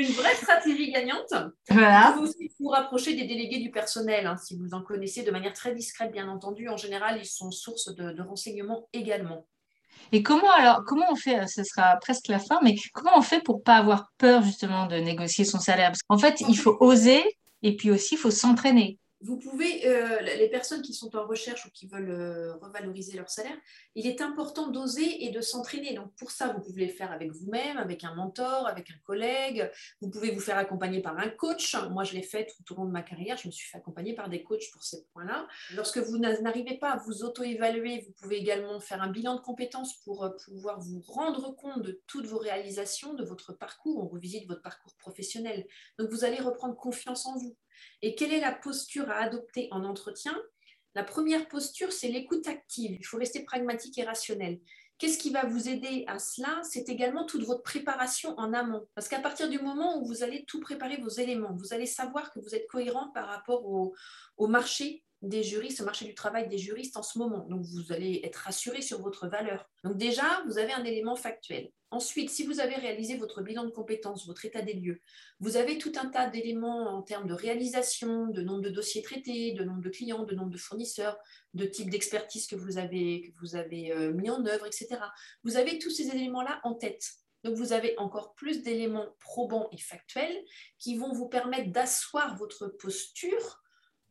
Une 0.02 0.14
vraie 0.14 0.34
stratégie 0.34 0.90
gagnante. 0.90 1.32
Voilà. 1.70 2.14
Vous 2.16 2.24
aussi 2.24 2.50
vous 2.58 2.68
rapprocher 2.68 3.14
des 3.14 3.24
délégués 3.24 3.60
du 3.60 3.70
personnel, 3.70 4.26
hein, 4.26 4.36
si 4.36 4.56
vous 4.56 4.74
en 4.74 4.82
connaissez 4.82 5.22
de 5.22 5.30
manière 5.30 5.52
très 5.52 5.74
discrète, 5.74 6.10
bien 6.10 6.28
entendu. 6.28 6.68
En 6.68 6.76
général, 6.76 7.20
ils 7.20 7.26
sont 7.26 7.52
source 7.52 7.94
de, 7.94 8.20
renseignements 8.20 8.88
également. 8.92 9.46
Et 10.10 10.24
comment 10.24 10.50
alors, 10.50 10.82
comment 10.84 11.06
on 11.10 11.14
fait, 11.14 11.46
ce 11.46 11.62
sera 11.62 11.96
presque 11.96 12.26
la 12.26 12.40
fin, 12.40 12.58
mais 12.64 12.74
comment 12.92 13.12
on 13.16 13.22
fait 13.22 13.40
pour 13.40 13.62
pas 13.62 13.76
avoir 13.76 14.10
peur 14.18 14.42
justement 14.42 14.86
de 14.86 14.96
négocier 14.96 15.44
son 15.44 15.60
salaire? 15.60 15.90
Parce 15.90 16.02
qu'en 16.02 16.18
fait, 16.18 16.40
il 16.48 16.58
faut 16.58 16.76
oser 16.80 17.22
et 17.62 17.76
puis 17.76 17.92
aussi 17.92 18.16
il 18.16 18.18
faut 18.18 18.32
s'entraîner. 18.32 18.98
Vous 19.22 19.38
pouvez, 19.38 19.86
euh, 19.86 20.20
les 20.20 20.48
personnes 20.48 20.82
qui 20.82 20.92
sont 20.94 21.14
en 21.16 21.26
recherche 21.26 21.64
ou 21.66 21.70
qui 21.70 21.86
veulent 21.86 22.10
euh, 22.10 22.54
revaloriser 22.56 23.16
leur 23.16 23.30
salaire, 23.30 23.56
il 23.94 24.06
est 24.06 24.20
important 24.20 24.68
d'oser 24.68 25.24
et 25.24 25.30
de 25.30 25.40
s'entraîner. 25.40 25.94
Donc 25.94 26.12
pour 26.16 26.32
ça, 26.32 26.48
vous 26.48 26.60
pouvez 26.60 26.86
le 26.86 26.92
faire 26.92 27.12
avec 27.12 27.30
vous-même, 27.30 27.78
avec 27.78 28.02
un 28.02 28.14
mentor, 28.14 28.66
avec 28.66 28.90
un 28.90 28.98
collègue. 29.04 29.70
Vous 30.00 30.10
pouvez 30.10 30.32
vous 30.32 30.40
faire 30.40 30.58
accompagner 30.58 31.00
par 31.00 31.16
un 31.18 31.28
coach. 31.28 31.76
Moi, 31.90 32.02
je 32.02 32.14
l'ai 32.14 32.22
fait 32.22 32.46
tout 32.46 32.72
au 32.72 32.76
long 32.76 32.84
de 32.84 32.90
ma 32.90 33.02
carrière. 33.02 33.36
Je 33.36 33.46
me 33.46 33.52
suis 33.52 33.68
fait 33.70 33.78
accompagner 33.78 34.14
par 34.14 34.28
des 34.28 34.42
coachs 34.42 34.70
pour 34.72 34.82
ces 34.82 35.04
points-là. 35.12 35.46
Lorsque 35.74 35.98
vous 35.98 36.18
n'arrivez 36.18 36.78
pas 36.78 36.92
à 36.92 36.96
vous 36.96 37.22
auto-évaluer, 37.22 38.00
vous 38.00 38.12
pouvez 38.20 38.36
également 38.36 38.80
faire 38.80 39.02
un 39.02 39.10
bilan 39.10 39.36
de 39.36 39.40
compétences 39.40 39.94
pour 40.04 40.24
euh, 40.24 40.30
pouvoir 40.44 40.80
vous 40.80 41.00
rendre 41.00 41.54
compte 41.54 41.82
de 41.82 42.02
toutes 42.08 42.26
vos 42.26 42.38
réalisations, 42.38 43.14
de 43.14 43.24
votre 43.24 43.52
parcours. 43.52 44.02
On 44.02 44.08
revisite 44.08 44.48
votre 44.48 44.62
parcours 44.62 44.96
professionnel. 44.96 45.64
Donc 45.98 46.10
vous 46.10 46.24
allez 46.24 46.40
reprendre 46.40 46.76
confiance 46.76 47.26
en 47.26 47.36
vous. 47.36 47.56
Et 48.02 48.14
quelle 48.14 48.32
est 48.32 48.40
la 48.40 48.52
posture 48.52 49.10
à 49.10 49.16
adopter 49.16 49.68
en 49.70 49.84
entretien? 49.84 50.36
La 50.94 51.04
première 51.04 51.48
posture, 51.48 51.92
c'est 51.92 52.08
l'écoute 52.08 52.46
active. 52.48 52.96
Il 52.98 53.06
faut 53.06 53.16
rester 53.16 53.44
pragmatique 53.44 53.98
et 53.98 54.04
rationnel. 54.04 54.60
Qu'est-ce 54.98 55.18
qui 55.18 55.30
va 55.30 55.44
vous 55.46 55.68
aider 55.68 56.04
à 56.06 56.18
cela? 56.18 56.60
C'est 56.62 56.88
également 56.88 57.24
toute 57.26 57.44
votre 57.44 57.62
préparation 57.62 58.38
en 58.38 58.52
amont. 58.52 58.86
Parce 58.94 59.08
qu'à 59.08 59.18
partir 59.18 59.48
du 59.48 59.58
moment 59.58 59.98
où 59.98 60.06
vous 60.06 60.22
allez 60.22 60.44
tout 60.44 60.60
préparer 60.60 60.98
vos 60.98 61.08
éléments, 61.08 61.56
vous 61.56 61.72
allez 61.72 61.86
savoir 61.86 62.30
que 62.30 62.40
vous 62.40 62.54
êtes 62.54 62.68
cohérent 62.68 63.08
par 63.08 63.26
rapport 63.26 63.66
au, 63.66 63.94
au 64.36 64.46
marché 64.46 65.02
des 65.22 65.42
juristes, 65.42 65.80
au 65.80 65.84
marché 65.84 66.04
du 66.04 66.14
travail 66.14 66.48
des 66.48 66.58
juristes 66.58 66.96
en 66.96 67.02
ce 67.02 67.18
moment. 67.18 67.46
Donc, 67.48 67.62
vous 67.62 67.92
allez 67.92 68.20
être 68.24 68.36
rassuré 68.36 68.82
sur 68.82 69.00
votre 69.00 69.28
valeur. 69.28 69.70
Donc, 69.84 69.96
déjà, 69.96 70.42
vous 70.46 70.58
avez 70.58 70.72
un 70.72 70.84
élément 70.84 71.16
factuel. 71.16 71.70
Ensuite, 71.92 72.30
si 72.30 72.44
vous 72.44 72.58
avez 72.58 72.74
réalisé 72.74 73.18
votre 73.18 73.42
bilan 73.42 73.64
de 73.64 73.70
compétences, 73.70 74.26
votre 74.26 74.44
état 74.44 74.62
des 74.62 74.72
lieux, 74.72 75.00
vous 75.40 75.56
avez 75.56 75.78
tout 75.78 75.92
un 76.00 76.06
tas 76.06 76.28
d'éléments 76.28 76.88
en 76.88 77.02
termes 77.02 77.28
de 77.28 77.34
réalisation, 77.34 78.28
de 78.28 78.42
nombre 78.42 78.62
de 78.62 78.70
dossiers 78.70 79.02
traités, 79.02 79.52
de 79.52 79.62
nombre 79.62 79.82
de 79.82 79.90
clients, 79.90 80.24
de 80.24 80.34
nombre 80.34 80.50
de 80.50 80.58
fournisseurs, 80.58 81.18
de 81.54 81.66
type 81.66 81.90
d'expertise 81.90 82.46
que 82.46 82.56
vous 82.56 82.78
avez, 82.78 83.20
que 83.20 83.38
vous 83.40 83.56
avez 83.56 83.92
euh, 83.92 84.12
mis 84.12 84.30
en 84.30 84.44
œuvre, 84.46 84.66
etc. 84.66 84.88
Vous 85.44 85.56
avez 85.56 85.78
tous 85.78 85.90
ces 85.90 86.08
éléments-là 86.08 86.60
en 86.64 86.74
tête. 86.74 87.04
Donc, 87.44 87.56
vous 87.56 87.72
avez 87.72 87.96
encore 87.98 88.34
plus 88.34 88.62
d'éléments 88.62 89.14
probants 89.20 89.68
et 89.70 89.78
factuels 89.78 90.42
qui 90.78 90.96
vont 90.96 91.12
vous 91.12 91.28
permettre 91.28 91.72
d'asseoir 91.72 92.36
votre 92.38 92.68
posture 92.68 93.62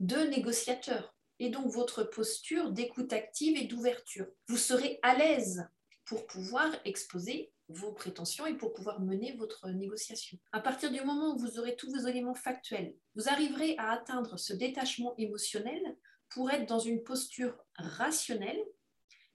de 0.01 0.17
négociateur 0.17 1.15
et 1.37 1.49
donc 1.49 1.67
votre 1.67 2.03
posture 2.03 2.71
d'écoute 2.71 3.13
active 3.13 3.55
et 3.55 3.67
d'ouverture. 3.67 4.25
Vous 4.47 4.57
serez 4.57 4.99
à 5.03 5.15
l'aise 5.15 5.63
pour 6.05 6.25
pouvoir 6.25 6.71
exposer 6.85 7.53
vos 7.69 7.93
prétentions 7.93 8.47
et 8.47 8.55
pour 8.55 8.73
pouvoir 8.73 8.99
mener 8.99 9.35
votre 9.37 9.69
négociation. 9.69 10.39
À 10.51 10.59
partir 10.59 10.91
du 10.91 11.01
moment 11.01 11.35
où 11.35 11.37
vous 11.37 11.59
aurez 11.59 11.75
tous 11.75 11.91
vos 11.91 12.07
éléments 12.07 12.33
factuels, 12.33 12.95
vous 13.15 13.29
arriverez 13.29 13.75
à 13.77 13.91
atteindre 13.91 14.37
ce 14.37 14.53
détachement 14.53 15.13
émotionnel 15.17 15.81
pour 16.29 16.49
être 16.49 16.67
dans 16.67 16.79
une 16.79 17.03
posture 17.03 17.55
rationnelle 17.75 18.61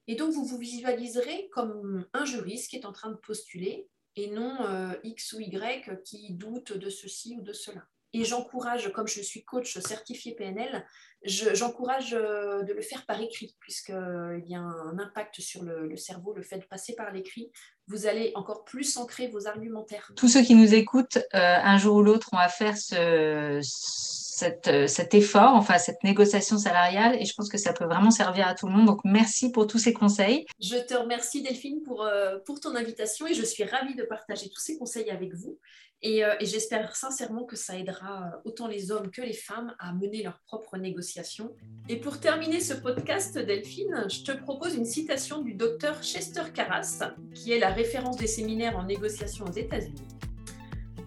et 0.07 0.15
donc 0.15 0.33
vous 0.33 0.45
vous 0.45 0.57
visualiserez 0.57 1.47
comme 1.53 2.05
un 2.11 2.25
juriste 2.25 2.69
qui 2.69 2.75
est 2.75 2.85
en 2.85 2.93
train 2.93 3.11
de 3.11 3.17
postuler 3.17 3.87
et 4.17 4.29
non 4.29 4.65
euh, 4.65 4.93
X 5.03 5.31
ou 5.31 5.39
Y 5.39 6.03
qui 6.03 6.33
doute 6.33 6.73
de 6.73 6.89
ceci 6.89 7.37
ou 7.37 7.41
de 7.41 7.53
cela. 7.53 7.87
Et 8.13 8.23
j'encourage, 8.23 8.91
comme 8.93 9.07
je 9.07 9.21
suis 9.21 9.43
coach 9.43 9.77
certifié 9.79 10.33
PNL, 10.33 10.85
j'encourage 11.23 12.13
euh, 12.13 12.63
de 12.63 12.73
le 12.73 12.81
faire 12.81 13.05
par 13.05 13.19
écrit, 13.21 13.55
puisqu'il 13.59 13.95
euh, 13.95 14.39
y 14.45 14.55
a 14.55 14.59
un 14.59 14.97
impact 14.97 15.41
sur 15.41 15.63
le, 15.63 15.95
cerveau, 15.97 16.33
le 16.33 16.41
fait 16.41 16.59
de 16.59 16.65
passer 16.65 16.95
par 16.95 17.11
l'écrit. 17.11 17.51
Vous 17.87 18.05
allez 18.05 18.31
encore 18.35 18.63
plus 18.63 18.97
ancrer 18.97 19.27
vos 19.27 19.47
argumentaires. 19.47 20.11
Tous 20.15 20.27
ceux 20.27 20.41
qui 20.41 20.55
nous 20.55 20.73
écoutent, 20.73 21.17
euh, 21.17 21.21
un 21.33 21.77
jour 21.77 21.97
ou 21.97 22.01
l'autre, 22.01 22.29
ont 22.33 22.37
à 22.37 22.47
faire 22.47 22.77
ce, 22.77 23.59
cet 23.61 25.13
effort, 25.13 25.53
enfin 25.53 25.77
cette 25.77 26.03
négociation 26.03 26.57
salariale, 26.57 27.17
et 27.19 27.25
je 27.25 27.33
pense 27.33 27.49
que 27.49 27.57
ça 27.57 27.73
peut 27.73 27.85
vraiment 27.85 28.11
servir 28.11 28.47
à 28.47 28.55
tout 28.55 28.67
le 28.67 28.73
monde. 28.73 28.85
Donc, 28.85 29.01
merci 29.03 29.51
pour 29.51 29.67
tous 29.67 29.79
ces 29.79 29.93
conseils. 29.93 30.45
Je 30.61 30.77
te 30.77 30.93
remercie, 30.93 31.41
Delphine, 31.41 31.81
pour, 31.83 32.07
pour 32.45 32.59
ton 32.59 32.75
invitation, 32.75 33.25
et 33.27 33.33
je 33.33 33.43
suis 33.43 33.63
ravie 33.63 33.95
de 33.95 34.03
partager 34.03 34.49
tous 34.49 34.61
ces 34.61 34.77
conseils 34.77 35.09
avec 35.09 35.33
vous. 35.33 35.57
Euh, 36.05 36.35
et, 36.39 36.45
j'espère 36.45 36.95
sincèrement 36.95 37.43
que 37.43 37.55
ça 37.55 37.77
aidera 37.77 38.27
euh, 38.27 38.37
autant 38.45 38.67
les 38.67 38.91
hommes 38.91 39.09
que 39.09 39.21
les 39.21 39.33
femmes 39.33 39.75
à 39.79 39.93
mener 39.93 40.21
leurs 40.21 40.39
propres 40.45 40.77
négociations. 40.77 41.55
Et 41.89 41.95
pour 41.95 42.19
terminer 42.19 42.59
ce 42.59 42.75
podcast, 42.75 43.37
Delphine, 43.37 44.05
je 44.07 44.23
te 44.23 44.31
propose 44.31 44.75
une 44.75 44.85
citation 44.85 45.41
du 45.41 45.55
docteur 45.55 46.03
Chester 46.03 46.43
Carras, 46.53 47.03
qui 47.33 47.51
est 47.51 47.59
la 47.59 47.69
référence 47.69 48.17
des 48.17 48.27
séminaires 48.27 48.77
en 48.77 48.83
négociation 48.83 49.45
aux 49.45 49.53
États-Unis. 49.53 50.05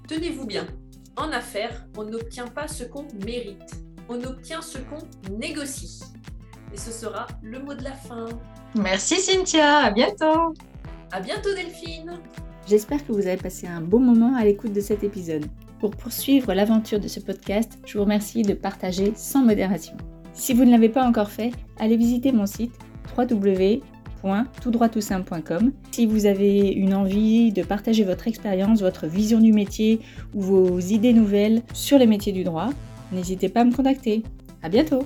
Tenez-vous 0.08 0.46
bien, 0.46 0.66
en 1.16 1.30
affaires, 1.30 1.86
on 1.96 2.02
n'obtient 2.02 2.48
pas 2.48 2.66
ce 2.66 2.82
qu'on 2.82 3.06
mérite, 3.24 3.70
on 4.08 4.20
obtient 4.24 4.60
ce 4.60 4.78
qu'on 4.78 5.06
négocie. 5.30 6.00
Et 6.72 6.76
ce 6.76 6.90
sera 6.90 7.28
le 7.42 7.60
mot 7.60 7.74
de 7.74 7.84
la 7.84 7.92
fin. 7.92 8.28
Merci 8.74 9.20
Cynthia, 9.20 9.84
à 9.84 9.90
bientôt. 9.92 10.54
À 11.12 11.20
bientôt 11.20 11.52
Delphine. 11.54 12.20
J'espère 12.66 13.06
que 13.06 13.12
vous 13.12 13.26
avez 13.26 13.36
passé 13.36 13.66
un 13.66 13.80
bon 13.80 14.00
moment 14.00 14.36
à 14.36 14.44
l'écoute 14.44 14.72
de 14.72 14.80
cet 14.80 15.02
épisode. 15.02 15.46
Pour 15.80 15.90
poursuivre 15.92 16.52
l'aventure 16.52 17.00
de 17.00 17.08
ce 17.08 17.20
podcast, 17.20 17.78
je 17.86 17.96
vous 17.96 18.04
remercie 18.04 18.42
de 18.42 18.52
partager 18.54 19.12
sans 19.16 19.44
modération. 19.44 19.94
Si 20.34 20.52
vous 20.54 20.64
ne 20.64 20.70
l'avez 20.70 20.88
pas 20.88 21.04
encore 21.04 21.30
fait, 21.30 21.50
allez 21.78 21.96
visiter 21.96 22.32
mon 22.32 22.46
site 22.46 22.72
www.toutdroittoutsimple.com. 23.16 25.72
Si 25.90 26.06
vous 26.06 26.26
avez 26.26 26.68
une 26.68 26.94
envie 26.94 27.52
de 27.52 27.62
partager 27.62 28.04
votre 28.04 28.28
expérience, 28.28 28.82
votre 28.82 29.06
vision 29.06 29.40
du 29.40 29.52
métier 29.52 30.00
ou 30.34 30.42
vos 30.42 30.78
idées 30.78 31.14
nouvelles 31.14 31.62
sur 31.72 31.98
les 31.98 32.06
métiers 32.06 32.32
du 32.32 32.44
droit, 32.44 32.68
n'hésitez 33.10 33.48
pas 33.48 33.62
à 33.62 33.64
me 33.64 33.74
contacter. 33.74 34.22
À 34.62 34.68
bientôt! 34.68 35.04